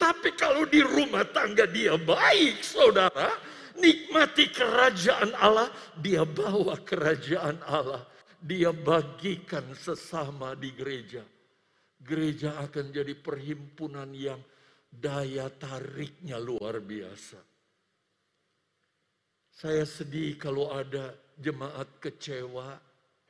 Tapi 0.00 0.32
kalau 0.38 0.64
di 0.70 0.80
rumah 0.80 1.26
tangga 1.28 1.66
dia 1.66 1.98
baik, 1.98 2.62
saudara, 2.62 3.36
nikmati 3.76 4.48
kerajaan 4.48 5.34
Allah, 5.36 5.68
dia 5.98 6.24
bawa 6.24 6.78
kerajaan 6.80 7.60
Allah. 7.66 8.06
Dia 8.40 8.72
bagikan 8.72 9.76
sesama 9.76 10.56
di 10.56 10.72
gereja. 10.72 11.20
Gereja 12.00 12.56
akan 12.64 12.88
jadi 12.88 13.12
perhimpunan 13.12 14.08
yang 14.16 14.40
daya 14.88 15.52
tariknya 15.52 16.40
luar 16.40 16.80
biasa. 16.80 17.36
Saya 19.52 19.84
sedih 19.84 20.40
kalau 20.40 20.72
ada 20.72 21.12
jemaat 21.40 21.88
kecewa. 21.98 22.76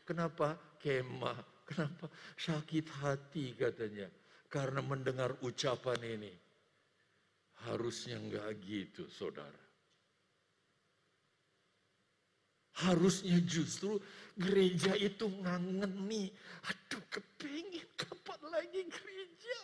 Kenapa? 0.05 0.59
Kemah. 0.83 1.39
Kenapa? 1.65 2.11
Sakit 2.35 2.87
hati 3.01 3.55
katanya. 3.55 4.11
Karena 4.51 4.83
mendengar 4.83 5.39
ucapan 5.47 6.03
ini. 6.03 6.35
Harusnya 7.71 8.19
enggak 8.19 8.59
gitu 8.67 9.07
saudara. 9.07 9.63
Harusnya 12.81 13.39
justru 13.45 14.01
gereja 14.35 14.97
itu 14.97 15.29
ngangeni. 15.29 16.33
Aduh 16.67 17.05
kepingin 17.13 17.87
kapan 17.95 18.41
lagi 18.49 18.81
gereja. 18.89 19.59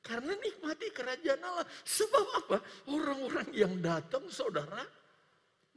Karena 0.00 0.32
nikmati 0.38 0.88
kerajaan 0.94 1.42
Allah. 1.44 1.66
Sebab 1.84 2.26
apa? 2.46 2.58
Orang-orang 2.88 3.50
yang 3.52 3.74
datang 3.82 4.24
saudara 4.30 4.99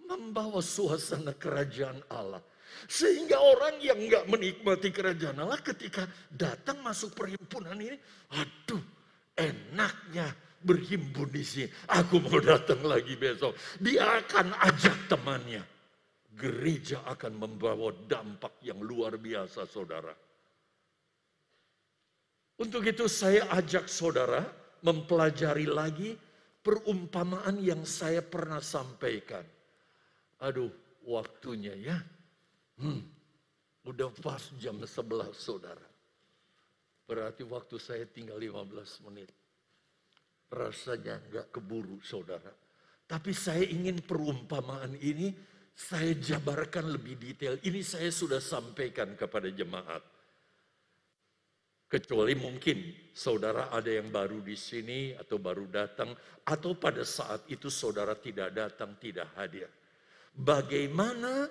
membawa 0.07 0.59
suasana 0.59 1.33
kerajaan 1.35 1.99
Allah. 2.11 2.41
Sehingga 2.89 3.37
orang 3.37 3.79
yang 3.79 3.99
nggak 4.01 4.25
menikmati 4.27 4.89
kerajaan 4.89 5.39
Allah 5.39 5.61
ketika 5.61 6.09
datang 6.33 6.81
masuk 6.81 7.13
perhimpunan 7.13 7.77
ini, 7.77 7.95
aduh 8.33 8.81
enaknya 9.37 10.33
berhimpun 10.63 11.29
di 11.29 11.43
sini. 11.45 11.69
Aku 11.91 12.19
mau 12.23 12.39
datang 12.41 12.81
lagi 12.83 13.13
besok. 13.15 13.53
Dia 13.79 14.19
akan 14.23 14.57
ajak 14.57 15.11
temannya. 15.11 15.63
Gereja 16.33 17.05
akan 17.05 17.37
membawa 17.37 17.93
dampak 18.09 18.57
yang 18.65 18.81
luar 18.81 19.21
biasa 19.21 19.69
saudara. 19.69 20.15
Untuk 22.57 22.81
itu 22.89 23.05
saya 23.05 23.45
ajak 23.53 23.85
saudara 23.85 24.41
mempelajari 24.81 25.69
lagi 25.69 26.17
perumpamaan 26.63 27.61
yang 27.61 27.85
saya 27.85 28.25
pernah 28.25 28.63
sampaikan 28.63 29.45
Aduh, 30.43 30.67
waktunya 31.07 31.71
ya. 31.79 31.97
Hmm, 32.75 32.99
udah 33.87 34.11
pas 34.19 34.43
jam 34.59 34.75
11 34.75 35.31
saudara. 35.39 35.87
Berarti 37.07 37.47
waktu 37.47 37.79
saya 37.79 38.03
tinggal 38.03 38.35
15 38.35 39.07
menit. 39.07 39.31
Rasanya 40.51 41.23
nggak 41.31 41.47
keburu 41.55 42.03
saudara. 42.03 42.51
Tapi 43.07 43.31
saya 43.31 43.63
ingin 43.63 44.03
perumpamaan 44.03 44.99
ini 44.99 45.31
saya 45.71 46.11
jabarkan 46.11 46.91
lebih 46.91 47.15
detail. 47.15 47.55
Ini 47.63 47.79
saya 47.79 48.11
sudah 48.11 48.43
sampaikan 48.43 49.15
kepada 49.15 49.47
jemaat. 49.47 50.03
Kecuali 51.87 52.33
mungkin 52.35 52.89
saudara 53.13 53.69
ada 53.69 53.87
yang 53.87 54.09
baru 54.09 54.41
di 54.43 54.57
sini 54.59 55.15
atau 55.15 55.39
baru 55.39 55.71
datang. 55.71 56.11
Atau 56.43 56.75
pada 56.75 57.07
saat 57.07 57.47
itu 57.47 57.71
saudara 57.71 58.17
tidak 58.17 58.51
datang, 58.51 58.97
tidak 58.99 59.29
hadir 59.39 59.71
bagaimana 60.37 61.49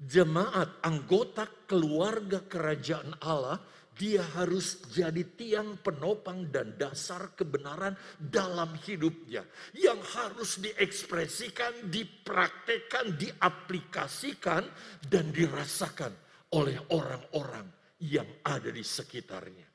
jemaat 0.00 0.84
anggota 0.84 1.46
keluarga 1.68 2.44
kerajaan 2.44 3.16
Allah 3.22 3.60
dia 3.94 4.26
harus 4.34 4.82
jadi 4.90 5.22
tiang 5.38 5.78
penopang 5.78 6.50
dan 6.50 6.74
dasar 6.74 7.30
kebenaran 7.38 7.94
dalam 8.18 8.74
hidupnya. 8.82 9.46
Yang 9.70 10.00
harus 10.18 10.50
diekspresikan, 10.58 11.94
dipraktekkan, 11.94 13.14
diaplikasikan, 13.14 14.66
dan 15.06 15.30
dirasakan 15.30 16.10
oleh 16.58 16.74
orang-orang 16.90 17.70
yang 18.02 18.26
ada 18.42 18.66
di 18.66 18.82
sekitarnya. 18.82 19.66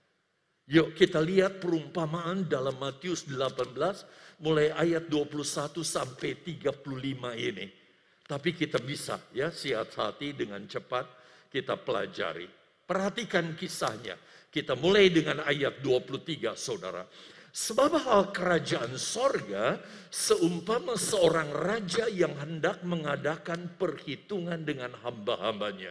Yuk 0.69 0.93
kita 0.93 1.17
lihat 1.23 1.57
perumpamaan 1.63 2.45
dalam 2.45 2.77
Matius 2.77 3.25
18 3.25 3.73
mulai 4.45 4.69
ayat 4.69 5.09
21 5.09 5.81
sampai 5.81 6.37
35 6.45 6.85
ini. 7.33 7.78
Tapi 8.29 8.53
kita 8.53 8.77
bisa 8.77 9.17
ya 9.33 9.49
sihat 9.49 9.89
hati 9.97 10.37
dengan 10.37 10.61
cepat 10.69 11.09
kita 11.49 11.73
pelajari. 11.81 12.45
Perhatikan 12.85 13.57
kisahnya. 13.57 14.13
Kita 14.53 14.77
mulai 14.77 15.09
dengan 15.09 15.41
ayat 15.41 15.81
23 15.81 16.53
saudara. 16.53 17.09
Sebab 17.49 17.97
hal 18.05 18.29
kerajaan 18.29 18.93
sorga 19.01 19.81
seumpama 20.13 20.93
seorang 20.93 21.49
raja 21.49 22.05
yang 22.05 22.37
hendak 22.37 22.85
mengadakan 22.85 23.73
perhitungan 23.81 24.61
dengan 24.61 24.93
hamba-hambanya. 25.01 25.89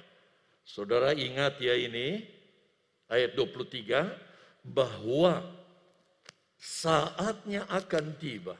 Saudara 0.62 1.10
ingat 1.18 1.58
ya 1.58 1.74
ini 1.74 2.22
ayat 3.10 3.34
23 3.34 4.62
bahwa 4.62 5.42
saatnya 6.54 7.66
akan 7.66 8.14
tiba 8.22 8.54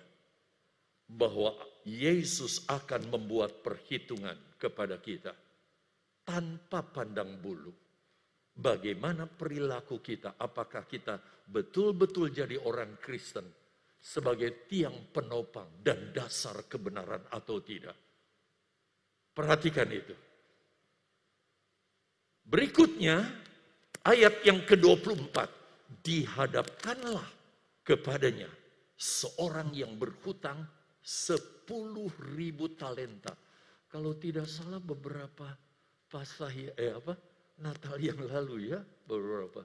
bahwa 1.07 1.55
Yesus 1.89 2.69
akan 2.69 3.09
membuat 3.09 3.65
perhitungan 3.65 4.37
kepada 4.61 5.01
kita 5.01 5.33
tanpa 6.21 6.85
pandang 6.85 7.41
bulu. 7.41 7.73
Bagaimana 8.59 9.25
perilaku 9.25 10.03
kita? 10.05 10.37
Apakah 10.37 10.85
kita 10.85 11.17
betul-betul 11.49 12.29
jadi 12.29 12.61
orang 12.61 13.01
Kristen 13.01 13.47
sebagai 13.97 14.69
tiang 14.69 15.09
penopang 15.15 15.81
dan 15.81 16.13
dasar 16.13 16.69
kebenaran 16.69 17.25
atau 17.33 17.65
tidak? 17.65 17.97
Perhatikan 19.33 19.89
itu. 19.89 20.13
Berikutnya 22.45 23.23
ayat 24.03 24.43
yang 24.43 24.67
ke-24 24.67 25.37
dihadapkanlah 26.03 27.29
kepadanya 27.87 28.51
seorang 28.99 29.71
yang 29.73 29.95
berhutang 29.95 30.67
sepuluh 31.09 32.13
ribu 32.37 32.77
talenta. 32.77 33.33
Kalau 33.89 34.13
tidak 34.21 34.45
salah 34.45 34.77
beberapa 34.77 35.49
pasah 36.05 36.53
eh 36.53 36.93
apa 36.93 37.17
Natal 37.65 37.97
yang 37.97 38.21
lalu 38.29 38.77
ya 38.77 38.81
beberapa. 39.09 39.65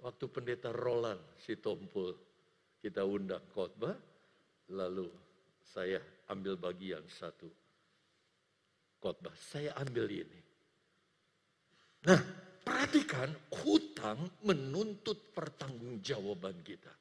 Waktu 0.00 0.24
pendeta 0.32 0.72
Roland 0.72 1.20
si 1.36 1.60
Tompul 1.60 2.16
kita 2.80 3.04
undang 3.04 3.44
khotbah, 3.52 3.92
lalu 4.72 5.12
saya 5.60 6.00
ambil 6.32 6.56
bagian 6.56 7.04
satu 7.04 7.52
khotbah. 8.96 9.36
Saya 9.36 9.76
ambil 9.76 10.08
ini. 10.08 10.40
Nah, 12.08 12.16
perhatikan 12.64 13.28
hutang 13.60 14.24
menuntut 14.48 15.36
pertanggungjawaban 15.36 16.64
kita. 16.64 16.99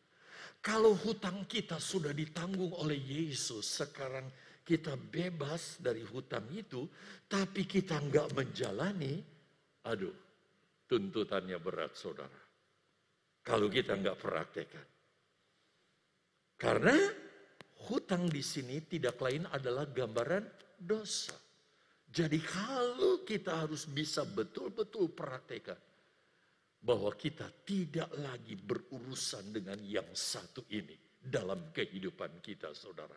Kalau 0.59 0.91
hutang 0.91 1.47
kita 1.47 1.79
sudah 1.79 2.11
ditanggung 2.11 2.75
oleh 2.75 2.99
Yesus, 2.99 3.79
sekarang 3.79 4.27
kita 4.67 4.99
bebas 4.99 5.79
dari 5.79 6.03
hutang 6.03 6.45
itu, 6.51 6.83
tapi 7.31 7.63
kita 7.63 7.95
nggak 7.95 8.35
menjalani, 8.35 9.23
aduh, 9.87 10.11
tuntutannya 10.83 11.55
berat 11.63 11.95
saudara. 11.95 12.41
Kalau 13.39 13.71
kita 13.71 13.95
nggak 13.95 14.19
praktekkan. 14.19 14.87
Karena 16.59 16.95
hutang 17.87 18.27
di 18.27 18.43
sini 18.43 18.83
tidak 18.83 19.15
lain 19.23 19.47
adalah 19.47 19.87
gambaran 19.87 20.43
dosa. 20.75 21.39
Jadi 22.03 22.35
kalau 22.43 23.23
kita 23.23 23.63
harus 23.63 23.87
bisa 23.87 24.27
betul-betul 24.27 25.07
praktekkan 25.15 25.79
bahwa 26.79 27.11
kita 27.15 27.47
tidak 27.67 28.07
lagi 28.15 28.55
berurusan 28.55 29.51
dengan 29.51 29.79
yang 29.83 30.07
satu 30.15 30.63
ini 30.71 30.95
dalam 31.19 31.75
kehidupan 31.75 32.39
kita, 32.39 32.71
saudara. 32.71 33.15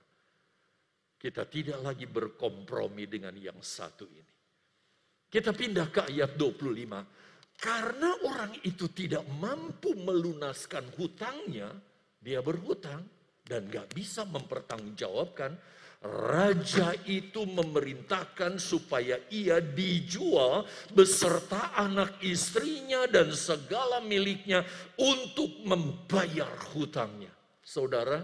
Kita 1.23 1.47
tidak 1.47 1.79
lagi 1.79 2.11
berkompromi 2.11 3.07
dengan 3.07 3.39
yang 3.39 3.63
satu 3.63 4.11
ini. 4.11 4.35
Kita 5.31 5.55
pindah 5.55 5.87
ke 5.89 6.01
ayat 6.11 6.35
25. 6.35 7.63
Karena 7.63 8.11
orang 8.27 8.59
itu 8.67 8.91
tidak 8.91 9.23
mampu 9.39 9.95
melunaskan 9.95 10.83
hutangnya, 10.99 11.71
dia 12.19 12.43
berhutang 12.43 13.07
dan 13.47 13.71
gak 13.71 13.95
bisa 13.95 14.27
mempertanggungjawabkan 14.27 15.55
Raja 16.03 16.99
itu 17.07 17.47
memerintahkan 17.47 18.59
supaya 18.59 19.23
ia 19.31 19.63
dijual 19.63 20.67
beserta 20.91 21.79
anak 21.79 22.19
istrinya 22.27 23.07
dan 23.07 23.31
segala 23.31 24.03
miliknya 24.03 24.67
untuk 24.99 25.63
membayar 25.63 26.51
hutangnya. 26.75 27.31
Saudara, 27.63 28.19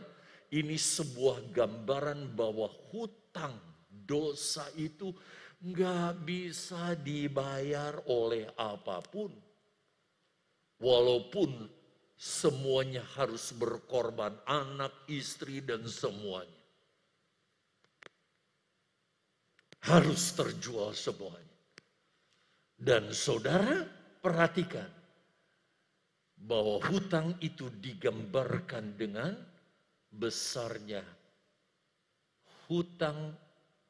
ini 0.50 0.74
sebuah 0.74 1.54
gambaran 1.54 2.34
bahwa 2.34 2.66
hutang 2.90 3.54
dosa 3.86 4.66
itu 4.74 5.14
nggak 5.62 6.26
bisa 6.26 6.98
dibayar 6.98 7.94
oleh 8.10 8.50
apa 8.58 8.98
pun. 9.06 9.30
Walaupun 10.82 11.70
semuanya 12.18 13.06
harus 13.14 13.54
berkorban, 13.54 14.34
anak, 14.50 15.06
istri, 15.06 15.62
dan 15.62 15.86
semuanya. 15.86 16.57
Harus 19.86 20.34
terjual 20.34 20.96
semuanya. 20.96 21.58
Dan 22.78 23.10
saudara 23.14 23.82
perhatikan 24.22 24.86
bahwa 26.38 26.78
hutang 26.86 27.34
itu 27.42 27.66
digambarkan 27.82 28.94
dengan 28.94 29.34
besarnya 30.14 31.02
hutang 32.68 33.32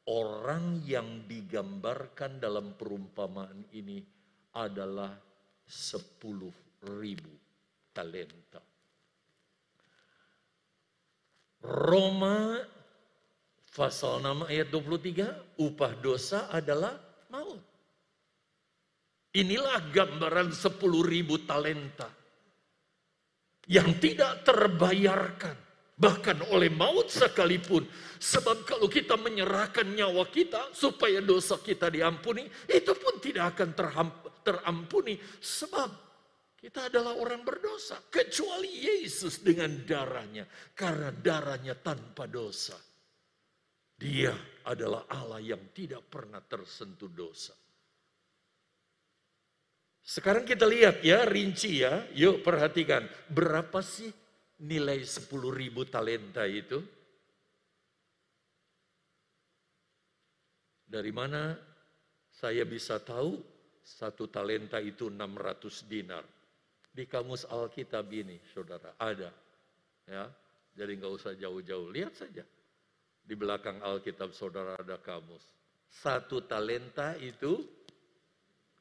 orang 0.09 0.80
yang 0.86 1.26
digambarkan 1.26 2.39
dalam 2.41 2.78
perumpamaan 2.78 3.66
ini 3.74 4.01
adalah 4.57 5.12
sepuluh 5.66 6.55
ribu 6.86 7.34
talenta. 7.93 8.62
Roma 11.59 12.62
pasal 13.79 14.18
6 14.18 14.51
ayat 14.51 14.66
23, 14.74 15.62
upah 15.62 15.93
dosa 16.03 16.51
adalah 16.51 16.99
maut. 17.31 17.62
Inilah 19.39 19.95
gambaran 19.95 20.51
sepuluh 20.51 21.07
ribu 21.07 21.47
talenta 21.47 22.11
yang 23.70 23.95
tidak 24.03 24.43
terbayarkan 24.43 25.68
bahkan 25.99 26.39
oleh 26.51 26.70
maut 26.72 27.07
sekalipun. 27.07 27.87
Sebab 28.18 28.66
kalau 28.66 28.91
kita 28.91 29.14
menyerahkan 29.14 29.87
nyawa 29.87 30.26
kita 30.26 30.74
supaya 30.74 31.22
dosa 31.22 31.59
kita 31.62 31.87
diampuni, 31.91 32.47
itu 32.66 32.93
pun 32.99 33.18
tidak 33.22 33.55
akan 33.55 33.70
terampuni. 34.43 35.18
Sebab 35.39 35.91
kita 36.59 36.91
adalah 36.91 37.14
orang 37.14 37.47
berdosa. 37.47 37.99
Kecuali 38.11 38.87
Yesus 38.91 39.43
dengan 39.43 39.70
darahnya. 39.87 40.47
Karena 40.74 41.14
darahnya 41.14 41.79
tanpa 41.79 42.26
dosa. 42.26 42.88
Dia 43.99 44.30
adalah 44.62 45.11
Allah 45.11 45.42
yang 45.42 45.74
tidak 45.74 46.07
pernah 46.07 46.38
tersentuh 46.38 47.11
dosa. 47.11 47.51
Sekarang 49.99 50.46
kita 50.46 50.64
lihat 50.64 51.03
ya 51.03 51.26
rinci 51.26 51.82
ya. 51.82 52.07
Yuk 52.14 52.46
perhatikan. 52.46 53.05
Berapa 53.28 53.82
sih 53.82 54.09
nilai 54.62 55.03
10 55.03 55.28
ribu 55.51 55.82
talenta 55.84 56.46
itu? 56.46 56.78
Dari 60.88 61.12
mana 61.12 61.53
saya 62.32 62.64
bisa 62.64 62.96
tahu 63.03 63.36
satu 63.82 64.30
talenta 64.30 64.80
itu 64.80 65.12
600 65.12 65.90
dinar? 65.90 66.24
Di 66.88 67.05
kamus 67.05 67.44
Alkitab 67.44 68.09
ini, 68.14 68.40
saudara, 68.55 68.96
ada. 68.96 69.28
Ya, 70.09 70.24
jadi 70.72 70.96
nggak 70.96 71.14
usah 71.20 71.36
jauh-jauh, 71.36 71.92
lihat 71.92 72.16
saja. 72.16 72.42
Di 73.29 73.37
belakang 73.37 73.85
Alkitab 73.85 74.33
saudara 74.33 74.81
ada 74.81 74.97
kamus. 74.97 75.45
Satu 75.85 76.49
talenta 76.49 77.12
itu 77.20 77.61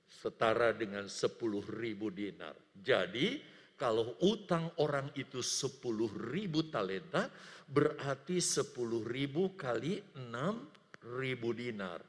setara 0.08 0.72
dengan 0.72 1.12
10 1.12 1.36
ribu 1.68 2.08
dinar. 2.08 2.56
Jadi 2.72 3.44
kalau 3.76 4.16
utang 4.24 4.72
orang 4.80 5.12
itu 5.20 5.44
10 5.44 5.84
ribu 6.32 6.72
talenta, 6.72 7.28
berarti 7.68 8.40
10 8.40 8.72
ribu 9.04 9.60
kali 9.60 10.00
6 10.16 11.20
ribu 11.20 11.52
dinar. 11.52 12.00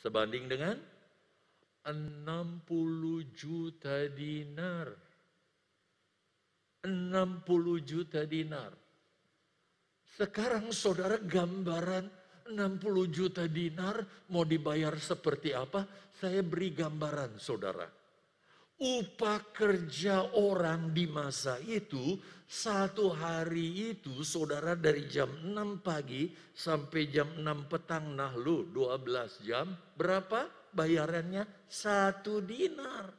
Sebanding 0.00 0.44
dengan 0.48 0.76
60 1.84 3.28
juta 3.36 4.08
dinar. 4.08 4.88
60 6.80 7.84
juta 7.84 8.24
dinar. 8.24 8.79
Sekarang 10.14 10.74
saudara 10.74 11.18
gambaran 11.18 12.06
60 12.50 12.56
juta 13.10 13.46
dinar 13.46 14.02
mau 14.30 14.42
dibayar 14.42 14.94
seperti 14.98 15.54
apa? 15.54 15.86
Saya 16.18 16.42
beri 16.42 16.74
gambaran 16.74 17.38
saudara 17.38 18.00
upah 18.80 19.52
kerja 19.52 20.32
orang 20.40 20.96
di 20.96 21.04
masa 21.04 21.60
itu, 21.60 22.16
satu 22.48 23.12
hari 23.12 23.92
itu 23.94 24.24
saudara 24.24 24.72
dari 24.72 25.04
jam 25.06 25.28
6 25.28 25.84
pagi 25.84 26.32
sampai 26.56 27.12
jam 27.12 27.28
6 27.36 27.68
petang, 27.68 28.16
nah 28.16 28.32
lu 28.32 28.64
12 28.72 29.44
jam, 29.44 29.68
berapa 29.94 30.48
bayarannya? 30.72 31.44
Satu 31.68 32.40
dinar. 32.40 33.12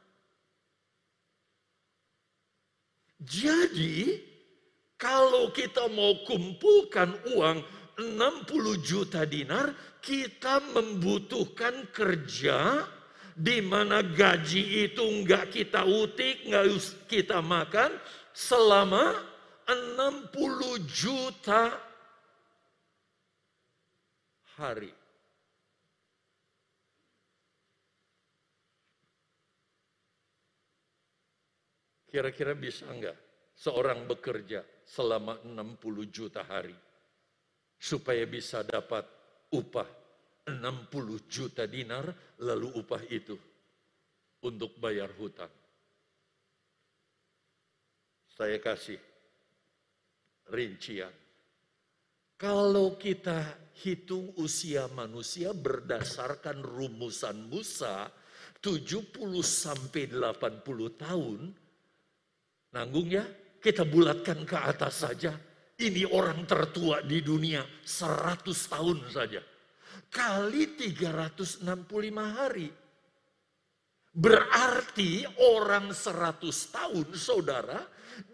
Jadi 3.22 4.18
kalau 5.02 5.50
kita 5.50 5.90
mau 5.90 6.22
kumpulkan 6.22 7.10
uang 7.34 7.58
60 7.98 8.78
juta 8.78 9.26
dinar, 9.26 9.74
kita 9.98 10.62
membutuhkan 10.70 11.90
kerja 11.90 12.86
di 13.34 13.58
mana 13.58 13.98
gaji 14.06 14.86
itu 14.86 15.02
enggak 15.02 15.50
kita 15.50 15.82
utik, 15.82 16.46
enggak 16.46 16.70
kita 17.10 17.42
makan 17.42 17.98
selama 18.30 19.18
60 19.66 20.86
juta 20.86 21.74
hari. 24.54 24.94
Kira-kira 32.06 32.54
bisa 32.54 32.86
enggak 32.86 33.16
seorang 33.58 34.04
bekerja 34.06 34.62
selama 34.92 35.40
60 35.40 36.12
juta 36.12 36.44
hari 36.44 36.76
supaya 37.80 38.28
bisa 38.28 38.60
dapat 38.60 39.08
upah 39.56 39.88
60 40.52 41.32
juta 41.32 41.64
dinar 41.64 42.12
lalu 42.44 42.68
upah 42.76 43.00
itu 43.08 43.32
untuk 44.44 44.76
bayar 44.76 45.08
hutang. 45.16 45.48
Saya 48.36 48.60
kasih 48.60 49.00
rincian. 50.52 51.14
Kalau 52.36 52.98
kita 52.98 53.70
hitung 53.86 54.34
usia 54.42 54.90
manusia 54.90 55.54
berdasarkan 55.54 56.58
rumusan 56.58 57.46
Musa 57.46 58.10
70 58.58 59.14
sampai 59.46 60.10
80 60.10 60.62
tahun, 60.98 61.40
nanggung 62.74 63.08
ya, 63.14 63.22
kita 63.62 63.86
bulatkan 63.86 64.42
ke 64.42 64.58
atas 64.58 65.06
saja. 65.06 65.30
Ini 65.78 66.10
orang 66.10 66.42
tertua 66.44 67.00
di 67.06 67.22
dunia 67.22 67.62
100 67.62 68.42
tahun 68.44 68.98
saja 69.08 69.40
kali 70.12 70.76
365 70.76 71.64
hari. 72.20 72.68
Berarti 74.12 75.24
orang 75.40 75.96
100 75.96 76.52
tahun 76.68 77.08
saudara, 77.16 77.80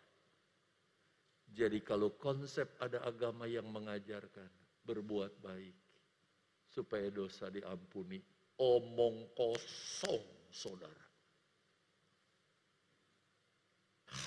Jadi 1.53 1.85
kalau 1.85 2.17
konsep 2.17 2.81
ada 2.81 3.05
agama 3.05 3.45
yang 3.45 3.69
mengajarkan 3.69 4.49
berbuat 4.83 5.39
baik 5.45 5.77
supaya 6.73 7.13
dosa 7.13 7.53
diampuni, 7.53 8.17
omong 8.57 9.37
kosong, 9.37 10.49
saudara. 10.49 11.07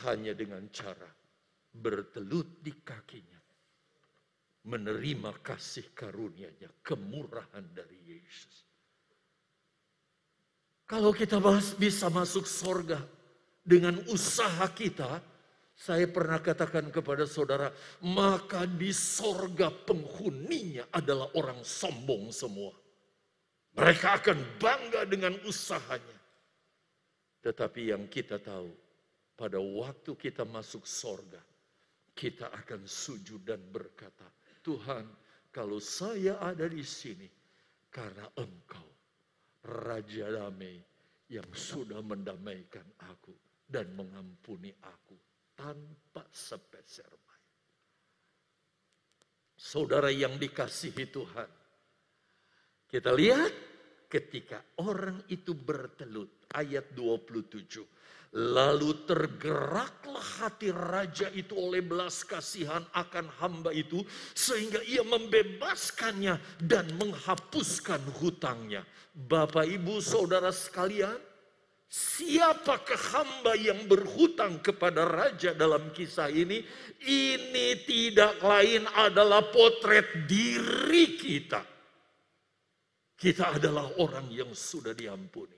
Hanya 0.05 0.37
dengan 0.37 0.69
cara 0.69 1.09
bertelut 1.73 2.61
di 2.61 2.73
kakinya, 2.85 3.34
menerima 4.65 5.31
kasih 5.45 5.93
karunia-Nya, 5.93 6.73
kemurahan 6.81 7.65
dari 7.69 8.17
Yesus. 8.17 8.65
Kalau 10.85 11.13
kita 11.13 11.41
bisa 11.77 12.09
masuk 12.13 12.45
sorga 12.45 13.01
dengan 13.65 13.97
usaha 14.09 14.65
kita, 14.69 15.21
saya 15.75 16.05
pernah 16.09 16.41
katakan 16.41 16.89
kepada 16.93 17.25
saudara, 17.25 17.73
maka 18.05 18.69
di 18.69 18.93
sorga 18.93 19.69
penghuninya 19.73 20.89
adalah 20.93 21.29
orang 21.37 21.61
sombong 21.65 22.29
semua. 22.29 22.73
Mereka 23.75 24.07
akan 24.23 24.37
bangga 24.61 25.03
dengan 25.09 25.35
usahanya. 25.43 26.17
Tetapi 27.43 27.91
yang 27.93 28.07
kita 28.07 28.39
tahu, 28.41 28.71
pada 29.35 29.59
waktu 29.59 30.15
kita 30.15 30.47
masuk 30.47 30.87
sorga, 30.87 31.43
kita 32.15 32.49
akan 32.55 32.87
sujud 32.87 33.43
dan 33.43 33.59
berkata, 33.59 34.25
Tuhan, 34.65 35.05
kalau 35.53 35.77
saya 35.77 36.41
ada 36.41 36.65
di 36.65 36.81
sini, 36.81 37.29
karena 37.93 38.25
Engkau, 38.33 38.89
Raja 39.69 40.33
Damai, 40.33 40.81
yang 41.29 41.45
sudah 41.53 42.01
mendamaikan 42.01 42.85
aku 43.05 43.33
dan 43.69 43.93
mengampuni 43.93 44.73
aku 44.81 45.17
tanpa 45.53 46.25
sepeser 46.33 47.09
Saudara 49.55 50.13
yang 50.13 50.37
dikasihi 50.37 51.09
Tuhan, 51.09 51.49
kita 52.85 53.09
lihat 53.15 53.49
ketika 54.09 54.61
orang 54.81 55.21
itu 55.27 55.51
bertelut. 55.51 56.47
Ayat 56.53 56.93
27. 56.95 57.83
Lalu 58.35 59.07
tergeraklah 59.07 60.27
hati 60.43 60.67
raja 60.67 61.31
itu 61.31 61.55
oleh 61.55 61.79
belas 61.79 62.23
kasihan 62.27 62.83
akan 62.91 63.31
hamba 63.39 63.71
itu. 63.71 64.03
Sehingga 64.35 64.83
ia 64.83 65.03
membebaskannya 65.07 66.59
dan 66.59 66.85
menghapuskan 66.99 68.03
hutangnya. 68.19 68.83
Bapak 69.15 69.67
ibu 69.67 70.03
saudara 70.03 70.51
sekalian. 70.51 71.15
Siapakah 71.85 72.99
hamba 73.15 73.55
yang 73.55 73.87
berhutang 73.87 74.59
kepada 74.59 75.07
raja 75.07 75.55
dalam 75.55 75.95
kisah 75.95 76.27
ini? 76.27 76.59
Ini 77.07 77.87
tidak 77.87 78.43
lain 78.43 78.83
adalah 78.99 79.47
potret 79.47 80.27
diri 80.27 81.15
kita 81.15 81.74
kita 83.15 83.55
adalah 83.55 83.95
orang 84.03 84.27
yang 84.27 84.51
sudah 84.51 84.91
diampuni. 84.91 85.55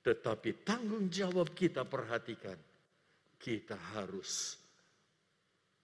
Tetapi 0.00 0.64
tanggung 0.64 1.12
jawab 1.12 1.52
kita 1.52 1.84
perhatikan. 1.84 2.56
Kita 3.38 3.76
harus 3.94 4.56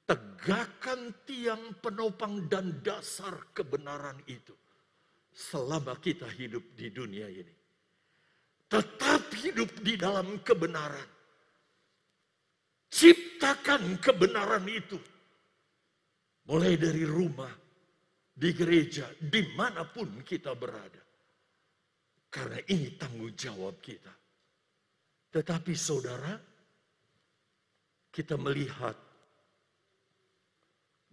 tegakkan 0.08 1.12
tiang 1.22 1.76
penopang 1.78 2.48
dan 2.48 2.80
dasar 2.80 3.52
kebenaran 3.52 4.16
itu. 4.26 4.56
Selama 5.28 6.00
kita 6.00 6.24
hidup 6.24 6.64
di 6.72 6.88
dunia 6.88 7.28
ini. 7.28 7.54
Tetap 8.64 9.28
hidup 9.44 9.70
di 9.84 9.94
dalam 10.00 10.40
kebenaran. 10.40 11.10
Ciptakan 12.88 14.00
kebenaran 14.00 14.64
itu. 14.70 14.98
Mulai 16.48 16.80
dari 16.80 17.04
rumah, 17.04 17.63
di 18.34 18.50
gereja, 18.50 19.06
di 19.14 19.46
mana 19.54 19.86
pun 19.86 20.26
kita 20.26 20.58
berada. 20.58 21.02
Karena 22.26 22.58
ini 22.66 22.98
tanggung 22.98 23.30
jawab 23.30 23.78
kita. 23.78 24.10
Tetapi 25.30 25.74
saudara, 25.78 26.34
kita 28.10 28.34
melihat 28.34 28.98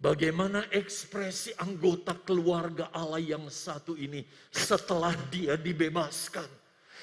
bagaimana 0.01 0.65
ekspresi 0.73 1.53
anggota 1.61 2.17
keluarga 2.25 2.89
Allah 2.89 3.21
yang 3.21 3.45
satu 3.53 3.93
ini 3.93 4.25
setelah 4.49 5.13
dia 5.29 5.53
dibebaskan. 5.61 6.49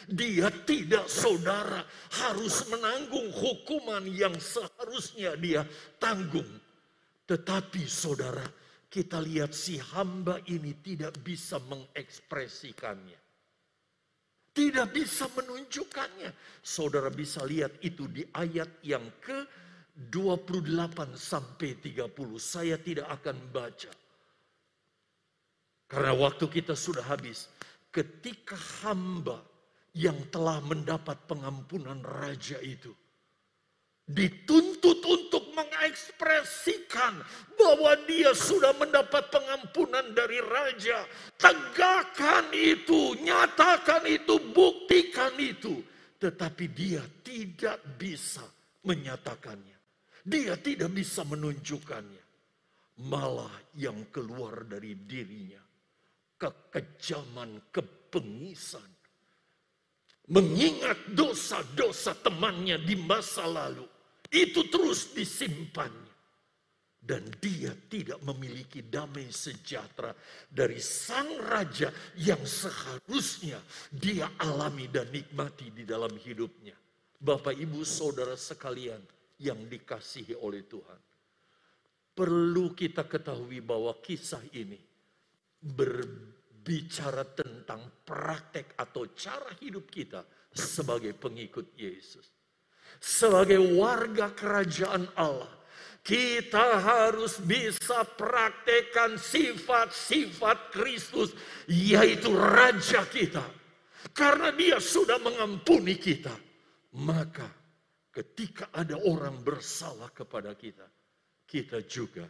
Dia 0.07 0.51
tidak 0.63 1.11
saudara 1.11 1.83
harus 2.23 2.67
menanggung 2.71 3.35
hukuman 3.35 4.03
yang 4.07 4.35
seharusnya 4.39 5.35
dia 5.35 5.67
tanggung. 5.99 6.47
Tetapi 7.27 7.83
saudara, 7.87 8.47
kita 8.89 9.21
lihat 9.21 9.53
si 9.53 9.77
hamba 9.77 10.41
ini 10.49 10.73
tidak 10.81 11.21
bisa 11.21 11.61
mengekspresikannya. 11.61 13.21
Tidak 14.57 14.89
bisa 14.91 15.29
menunjukkannya. 15.37 16.61
Saudara 16.65 17.13
bisa 17.13 17.45
lihat 17.45 17.79
itu 17.85 18.09
di 18.11 18.27
ayat 18.33 18.83
yang 18.83 19.05
ke 19.21 19.47
28 20.09 21.15
sampai 21.15 21.79
30. 21.79 22.11
Saya 22.41 22.81
tidak 22.81 23.07
akan 23.23 23.37
baca. 23.53 23.93
Karena 25.87 26.13
waktu 26.17 26.49
kita 26.49 26.75
sudah 26.75 27.05
habis. 27.07 27.47
Ketika 27.93 28.57
hamba 28.83 29.41
yang 29.97 30.17
telah 30.29 30.61
mendapat 30.65 31.17
pengampunan 31.29 32.01
raja 32.05 32.61
itu 32.61 32.93
dituntut 34.09 35.05
untuk 35.05 35.28
mengekspresikan 35.59 37.19
bahwa 37.59 37.99
dia 38.07 38.31
sudah 38.31 38.71
mendapat 38.79 39.27
pengampunan 39.35 40.15
dari 40.15 40.39
raja. 40.39 41.03
Tegakkan 41.35 42.55
itu, 42.55 43.19
nyatakan 43.19 44.07
itu, 44.07 44.39
buktikan 44.55 45.35
itu. 45.43 45.83
Tetapi 46.23 46.65
dia 46.71 47.03
tidak 47.27 47.83
bisa 47.99 48.47
menyatakannya. 48.87 49.79
Dia 50.23 50.55
tidak 50.59 50.95
bisa 50.95 51.27
menunjukkannya. 51.27 52.25
Malah 53.07 53.55
yang 53.79 54.11
keluar 54.11 54.67
dari 54.67 54.95
dirinya. 54.95 55.63
Kekejaman, 56.39 57.71
kepengisan. 57.75 58.87
Mengingat 60.29 61.17
dosa-dosa 61.17 62.13
temannya 62.21 62.77
di 62.85 62.95
masa 63.01 63.49
lalu 63.49 63.98
itu 64.29 64.69
terus 64.69 65.13
disimpannya. 65.17 66.07
Dan 66.99 67.25
dia 67.41 67.73
tidak 67.89 68.21
memiliki 68.21 68.85
damai 68.85 69.33
sejahtera 69.33 70.13
dari 70.45 70.77
sang 70.77 71.41
raja 71.41 71.89
yang 72.21 72.45
seharusnya 72.45 73.57
dia 73.89 74.29
alami 74.37 74.93
dan 74.93 75.09
nikmati 75.09 75.73
di 75.73 75.89
dalam 75.89 76.13
hidupnya. 76.21 76.77
Bapak, 77.17 77.57
ibu, 77.57 77.81
saudara 77.81 78.37
sekalian 78.37 79.01
yang 79.41 79.57
dikasihi 79.73 80.37
oleh 80.37 80.69
Tuhan. 80.69 81.01
Perlu 82.13 82.77
kita 82.77 83.09
ketahui 83.09 83.65
bahwa 83.65 83.97
kisah 84.05 84.45
ini 84.53 84.77
berbicara 85.65 87.25
tentang 87.25 88.05
praktek 88.05 88.77
atau 88.77 89.09
cara 89.17 89.49
hidup 89.65 89.89
kita 89.89 90.21
sebagai 90.53 91.17
pengikut 91.17 91.73
Yesus 91.73 92.38
sebagai 92.97 93.61
warga 93.77 94.33
kerajaan 94.33 95.07
Allah 95.15 95.53
Kita 96.03 96.81
harus 96.81 97.37
bisa 97.37 98.01
praktekkan 98.01 99.21
sifat-sifat 99.21 100.73
Kristus, 100.73 101.37
yaitu 101.69 102.33
Raja 102.33 103.05
kita. 103.05 103.45
Karena 104.17 104.49
dia 104.57 104.81
sudah 104.81 105.21
mengampuni 105.21 106.01
kita. 106.01 106.33
Maka 106.97 107.45
ketika 108.09 108.73
ada 108.73 108.97
orang 109.05 109.45
bersalah 109.45 110.09
kepada 110.09 110.57
kita, 110.57 110.89
kita 111.45 111.85
juga 111.85 112.25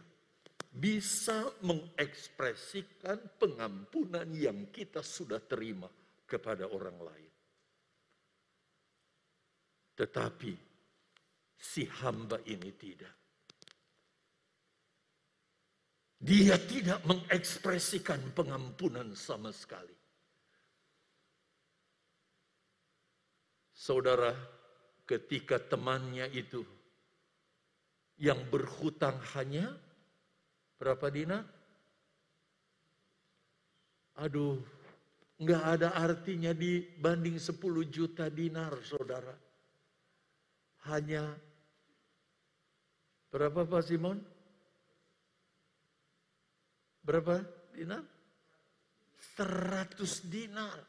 bisa 0.69 1.49
mengekspresikan 1.63 3.17
pengampunan 3.39 4.27
yang 4.35 4.67
kita 4.69 4.99
sudah 4.99 5.39
terima 5.41 5.87
kepada 6.29 6.69
orang 6.69 6.99
lain. 6.99 7.28
Tetapi 9.99 10.55
si 11.59 11.83
hamba 11.99 12.39
ini 12.47 12.71
tidak. 12.71 13.11
Dia 16.19 16.55
tidak 16.55 17.03
mengekspresikan 17.03 18.31
pengampunan 18.31 19.11
sama 19.11 19.51
sekali. 19.51 19.95
Saudara, 23.75 24.31
ketika 25.03 25.59
temannya 25.59 26.31
itu 26.31 26.63
yang 28.19 28.39
berhutang 28.51 29.19
hanya 29.35 29.75
berapa 30.75 31.07
dinar? 31.11 31.43
Aduh, 34.19 34.59
nggak 35.39 35.63
ada 35.63 35.95
artinya 35.95 36.51
dibanding 36.51 37.39
10 37.39 37.55
juta 37.87 38.27
dinar, 38.27 38.75
saudara. 38.83 39.48
Hanya 40.89 41.37
berapa 43.29 43.61
Pak 43.61 43.83
Simon? 43.85 44.17
Berapa 47.05 47.45
dinar? 47.77 48.01
100 49.37 50.33
dinar. 50.33 50.81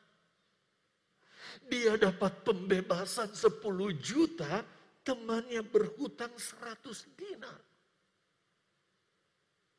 Dia 1.68 2.00
dapat 2.00 2.40
pembebasan 2.46 3.30
10 3.36 3.60
juta, 4.00 4.64
temannya 5.04 5.60
berhutang 5.62 6.32
100 6.32 7.04
dinar. 7.14 7.60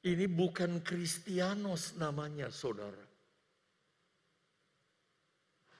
Ini 0.01 0.25
bukan 0.25 0.81
Kristianos 0.81 1.93
namanya 1.97 2.49
saudara. 2.49 3.05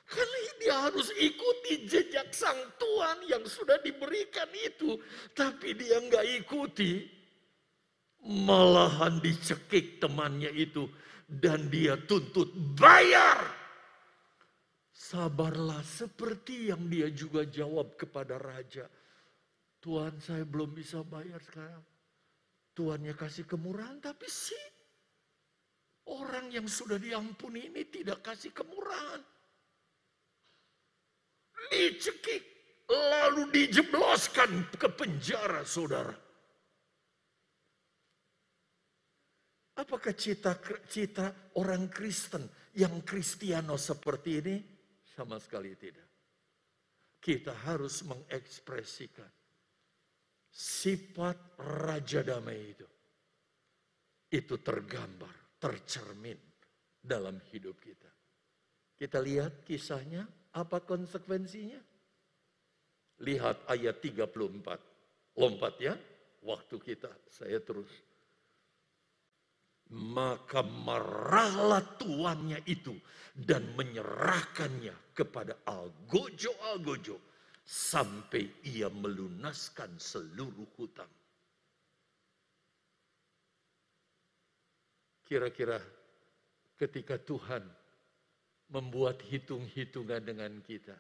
Karena 0.05 0.40
dia 0.61 0.77
harus 0.77 1.09
ikuti 1.17 1.89
jejak 1.89 2.29
sang 2.29 2.57
Tuhan 2.77 3.25
yang 3.25 3.41
sudah 3.49 3.81
diberikan 3.81 4.47
itu. 4.53 5.01
Tapi 5.33 5.73
dia 5.73 5.97
nggak 5.97 6.45
ikuti. 6.45 7.09
Malahan 8.21 9.17
dicekik 9.17 9.97
temannya 9.97 10.53
itu 10.53 10.85
dan 11.25 11.73
dia 11.73 11.97
tuntut 11.97 12.53
bayar. 12.77 13.41
Sabarlah 14.93 15.81
seperti 15.81 16.69
yang 16.69 16.85
dia 16.85 17.09
juga 17.09 17.41
jawab 17.49 17.97
kepada 17.97 18.37
raja. 18.37 18.85
Tuhan 19.81 20.21
saya 20.21 20.45
belum 20.45 20.77
bisa 20.77 21.01
bayar 21.01 21.41
sekarang. 21.41 21.81
Tuannya 22.71 23.17
kasih 23.17 23.49
kemurahan 23.49 23.97
tapi 23.99 24.29
si 24.29 24.55
orang 26.07 26.53
yang 26.53 26.69
sudah 26.69 27.01
diampuni 27.01 27.67
ini 27.73 27.89
tidak 27.89 28.21
kasih 28.21 28.53
kemurahan. 28.53 29.19
Dicekik 31.69 32.43
lalu 32.89 33.47
dijebloskan 33.53 34.71
ke 34.73 34.87
penjara 34.91 35.61
saudara. 35.61 36.15
Apakah 39.81 40.13
cita, 40.13 40.59
cita 40.85 41.53
orang 41.57 41.87
Kristen 41.87 42.45
yang 42.77 43.01
Kristiano 43.01 43.79
seperti 43.79 44.31
ini? 44.43 44.55
Sama 45.01 45.39
sekali 45.41 45.73
tidak. 45.73 46.09
Kita 47.21 47.53
harus 47.65 48.01
mengekspresikan 48.05 49.29
sifat 50.51 51.55
Raja 51.61 52.21
Damai 52.21 52.59
itu. 52.59 52.87
Itu 54.31 54.59
tergambar, 54.59 55.59
tercermin 55.59 56.39
dalam 56.99 57.39
hidup 57.51 57.79
kita. 57.79 58.11
Kita 58.95 59.17
lihat 59.19 59.65
kisahnya, 59.65 60.23
apa 60.55 60.77
konsekuensinya? 60.83 61.79
Lihat 63.21 63.69
ayat 63.69 64.01
34. 64.01 65.37
Lompat 65.39 65.73
ya, 65.79 65.95
waktu 66.43 66.75
kita, 66.81 67.11
saya 67.31 67.63
terus 67.63 67.87
maka 69.91 70.63
marahlah 70.63 71.83
tuannya 71.99 72.63
itu 72.63 72.95
dan 73.35 73.75
menyerahkannya 73.75 75.11
kepada 75.11 75.67
Algojo-Algojo 75.67 77.19
sampai 77.67 78.63
ia 78.71 78.87
melunaskan 78.87 79.99
seluruh 79.99 80.67
hutang. 80.79 81.11
Kira-kira 85.27 85.79
ketika 86.79 87.19
Tuhan 87.19 87.63
membuat 88.71 89.19
hitung-hitungan 89.27 90.23
dengan 90.23 90.63
kita, 90.63 90.95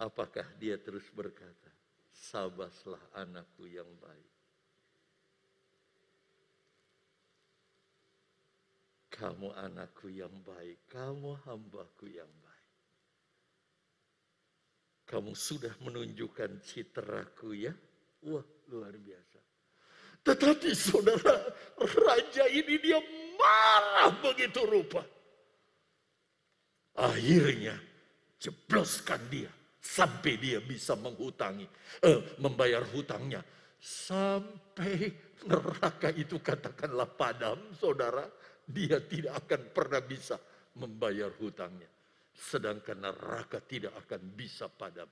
apakah 0.00 0.48
dia 0.56 0.80
terus 0.80 1.04
berkata, 1.12 1.68
sabaslah 2.10 3.00
anakku 3.12 3.68
yang 3.68 3.88
baik. 4.00 4.32
Kamu 9.12 9.52
anakku 9.52 10.08
yang 10.08 10.32
baik, 10.40 10.88
kamu 10.88 11.36
hambaku 11.44 12.08
yang 12.08 12.32
baik. 12.40 12.68
Kamu 15.04 15.36
sudah 15.36 15.76
menunjukkan 15.84 16.64
citraku 16.64 17.52
ya. 17.52 17.76
Wah, 18.24 18.40
luar 18.72 18.96
biasa. 18.96 19.38
Tetapi 20.24 20.72
saudara, 20.72 21.52
raja 21.76 22.48
ini 22.48 22.80
dia 22.80 22.96
marah 23.36 24.16
begitu 24.24 24.64
rupa. 24.64 25.04
Akhirnya 26.92 27.76
jebloskan 28.36 29.20
dia 29.32 29.48
sampai 29.82 30.38
dia 30.38 30.62
bisa 30.62 30.94
menghutangi, 30.94 31.66
eh, 32.04 32.20
membayar 32.38 32.84
hutangnya. 32.86 33.42
Sampai 33.82 35.10
neraka 35.48 36.14
itu 36.14 36.38
katakanlah 36.38 37.10
padam, 37.18 37.58
saudara 37.74 38.22
dia 38.62 39.02
tidak 39.02 39.46
akan 39.46 39.62
pernah 39.74 40.02
bisa 40.04 40.38
membayar 40.78 41.32
hutangnya. 41.34 41.90
Sedangkan 42.32 43.02
neraka 43.02 43.58
tidak 43.60 43.92
akan 44.06 44.22
bisa 44.32 44.70
padam 44.70 45.10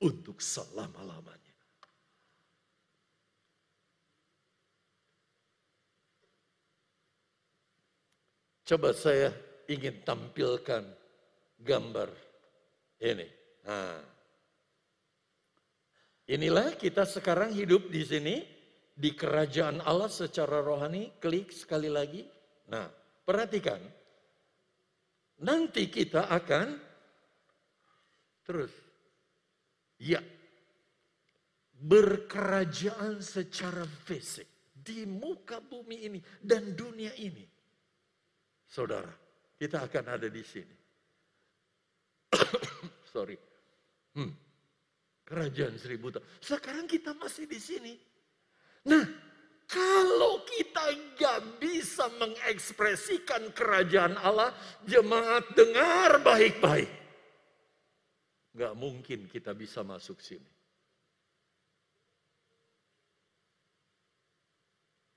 untuk 0.00 0.40
selama-lamanya. 0.40 1.54
Coba 8.64 8.94
saya 8.94 9.34
ingin 9.66 10.06
tampilkan 10.06 10.99
gambar 11.60 12.08
ini. 13.04 13.28
Nah, 13.68 14.00
inilah 16.28 16.76
kita 16.76 17.04
sekarang 17.04 17.52
hidup 17.52 17.92
di 17.92 18.02
sini 18.04 18.36
di 18.96 19.12
kerajaan 19.16 19.84
Allah 19.84 20.08
secara 20.08 20.60
rohani. 20.64 21.12
Klik 21.20 21.52
sekali 21.52 21.88
lagi. 21.92 22.24
Nah, 22.72 22.88
perhatikan. 23.24 23.80
Nanti 25.40 25.88
kita 25.88 26.28
akan 26.28 26.66
terus. 28.44 28.72
Ya. 30.00 30.20
Berkerajaan 31.80 33.24
secara 33.24 33.88
fisik 34.04 34.44
di 34.76 35.08
muka 35.08 35.64
bumi 35.64 35.96
ini 36.04 36.20
dan 36.44 36.76
dunia 36.76 37.08
ini. 37.16 37.40
Saudara, 38.68 39.08
kita 39.56 39.88
akan 39.88 40.04
ada 40.20 40.28
di 40.28 40.44
sini. 40.44 40.79
Sorry. 43.14 43.36
Hmm. 44.14 44.32
Kerajaan 45.26 45.78
seribu 45.78 46.10
tahun. 46.10 46.26
Sekarang 46.42 46.90
kita 46.90 47.14
masih 47.14 47.46
di 47.46 47.60
sini. 47.62 47.94
Nah, 48.90 49.04
kalau 49.70 50.42
kita 50.42 50.82
nggak 51.14 51.62
bisa 51.62 52.10
mengekspresikan 52.18 53.54
kerajaan 53.54 54.18
Allah, 54.18 54.50
jemaat 54.82 55.46
dengar 55.54 56.18
baik-baik. 56.26 56.90
Nggak 58.50 58.74
mungkin 58.74 59.30
kita 59.30 59.54
bisa 59.54 59.86
masuk 59.86 60.18
sini. 60.18 60.50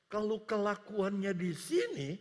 Kalau 0.06 0.46
kelakuannya 0.46 1.34
di 1.34 1.58
sini, 1.58 2.14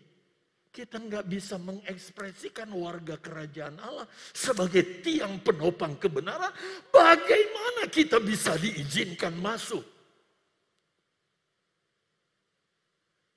kita 0.73 0.97
nggak 0.97 1.29
bisa 1.29 1.61
mengekspresikan 1.61 2.73
warga 2.73 3.20
kerajaan 3.20 3.77
Allah 3.77 4.09
sebagai 4.33 5.05
tiang 5.05 5.45
penopang 5.45 6.01
kebenaran. 6.01 6.49
Bagaimana 6.89 7.93
kita 7.93 8.16
bisa 8.25 8.57
diizinkan 8.57 9.37
masuk? 9.37 9.85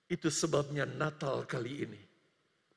Itu 0.08 0.32
sebabnya 0.32 0.88
Natal 0.88 1.44
kali 1.44 1.84
ini, 1.84 2.02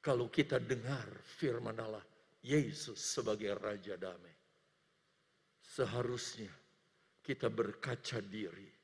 kalau 0.03 0.27
kita 0.27 0.59
dengar 0.59 1.07
firman 1.23 1.79
Allah, 1.79 2.03
Yesus 2.43 2.99
sebagai 2.99 3.55
Raja 3.55 3.95
Damai, 3.95 4.35
seharusnya 5.63 6.51
kita 7.23 7.47
berkaca 7.47 8.19
diri. 8.25 8.75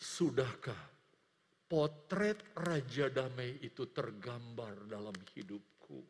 Sudahkah 0.00 0.99
potret 1.70 2.42
Raja 2.58 3.06
Damai 3.06 3.62
itu 3.62 3.86
tergambar 3.94 4.90
dalam 4.90 5.14
hidupku? 5.38 6.02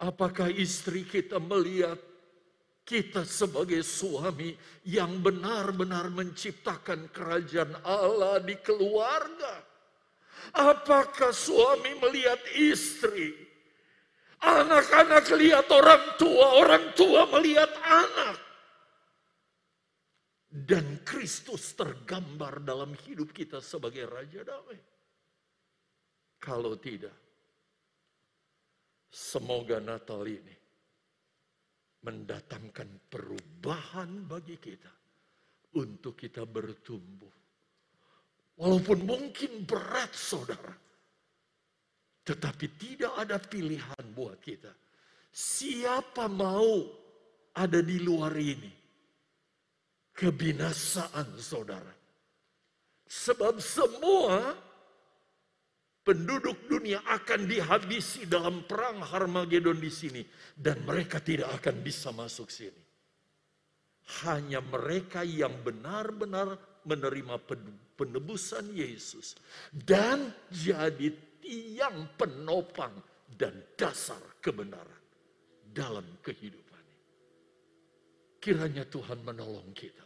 Apakah 0.00 0.48
istri 0.48 1.04
kita 1.04 1.36
melihat 1.36 2.00
kita 2.88 3.28
sebagai 3.28 3.84
suami 3.84 4.56
yang 4.88 5.20
benar-benar 5.20 6.08
menciptakan 6.08 7.12
kerajaan 7.12 7.76
Allah 7.84 8.40
di 8.40 8.56
keluarga? 8.64 9.60
Apakah 10.56 11.32
suami 11.32 12.00
melihat 12.00 12.40
istri? 12.56 13.36
Anak-anak 14.44 15.28
lihat 15.40 15.68
orang 15.72 16.04
tua, 16.20 16.46
orang 16.60 16.84
tua 16.92 17.24
melihat 17.32 17.72
anak 17.80 18.53
dan 20.54 21.02
Kristus 21.02 21.74
tergambar 21.74 22.62
dalam 22.62 22.94
hidup 22.94 23.34
kita 23.34 23.58
sebagai 23.58 24.06
Raja 24.06 24.46
Damai. 24.46 24.78
Kalau 26.38 26.78
tidak, 26.78 27.16
semoga 29.10 29.82
Natal 29.82 30.22
ini 30.22 30.54
mendatangkan 32.06 33.10
perubahan 33.10 34.30
bagi 34.30 34.54
kita 34.62 34.92
untuk 35.74 36.14
kita 36.14 36.46
bertumbuh. 36.46 37.34
Walaupun 38.54 38.98
mungkin 39.02 39.66
berat 39.66 40.14
saudara, 40.14 40.78
tetapi 42.22 42.66
tidak 42.78 43.10
ada 43.18 43.42
pilihan 43.42 44.04
buat 44.14 44.38
kita. 44.38 44.70
Siapa 45.34 46.30
mau 46.30 46.86
ada 47.58 47.82
di 47.82 47.98
luar 47.98 48.30
ini? 48.38 48.83
Kebinasaan 50.14 51.36
saudara. 51.36 51.92
Sebab 53.04 53.60
semua 53.60 54.56
penduduk 56.06 56.70
dunia 56.70 57.02
akan 57.04 57.46
dihabisi 57.46 58.24
dalam 58.24 58.64
perang 58.64 59.02
Harmagedon 59.02 59.76
di 59.76 59.92
sini. 59.92 60.22
Dan 60.54 60.86
mereka 60.86 61.18
tidak 61.20 61.60
akan 61.60 61.76
bisa 61.82 62.14
masuk 62.14 62.48
sini. 62.48 62.82
Hanya 64.24 64.60
mereka 64.60 65.24
yang 65.24 65.64
benar-benar 65.64 66.56
menerima 66.84 67.40
penebusan 67.96 68.72
Yesus. 68.72 69.34
Dan 69.72 70.30
jadi 70.52 71.10
tiang 71.40 72.12
penopang 72.16 72.92
dan 73.28 73.52
dasar 73.74 74.20
kebenaran 74.40 75.02
dalam 75.74 76.04
kehidupan. 76.22 76.84
Kiranya 78.38 78.84
Tuhan 78.84 79.24
menolong 79.24 79.72
kita. 79.72 80.03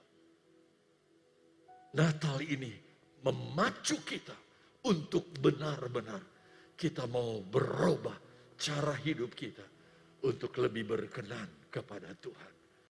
Natal 1.99 2.39
ini 2.47 2.71
memacu 3.27 3.99
kita 4.07 4.39
untuk 4.87 5.35
benar-benar 5.43 6.23
kita 6.79 7.11
mau 7.11 7.43
berubah 7.43 8.15
cara 8.55 8.95
hidup 9.03 9.35
kita 9.35 9.67
untuk 10.23 10.55
lebih 10.63 10.87
berkenan 10.87 11.67
kepada 11.67 12.15
Tuhan. 12.23 12.58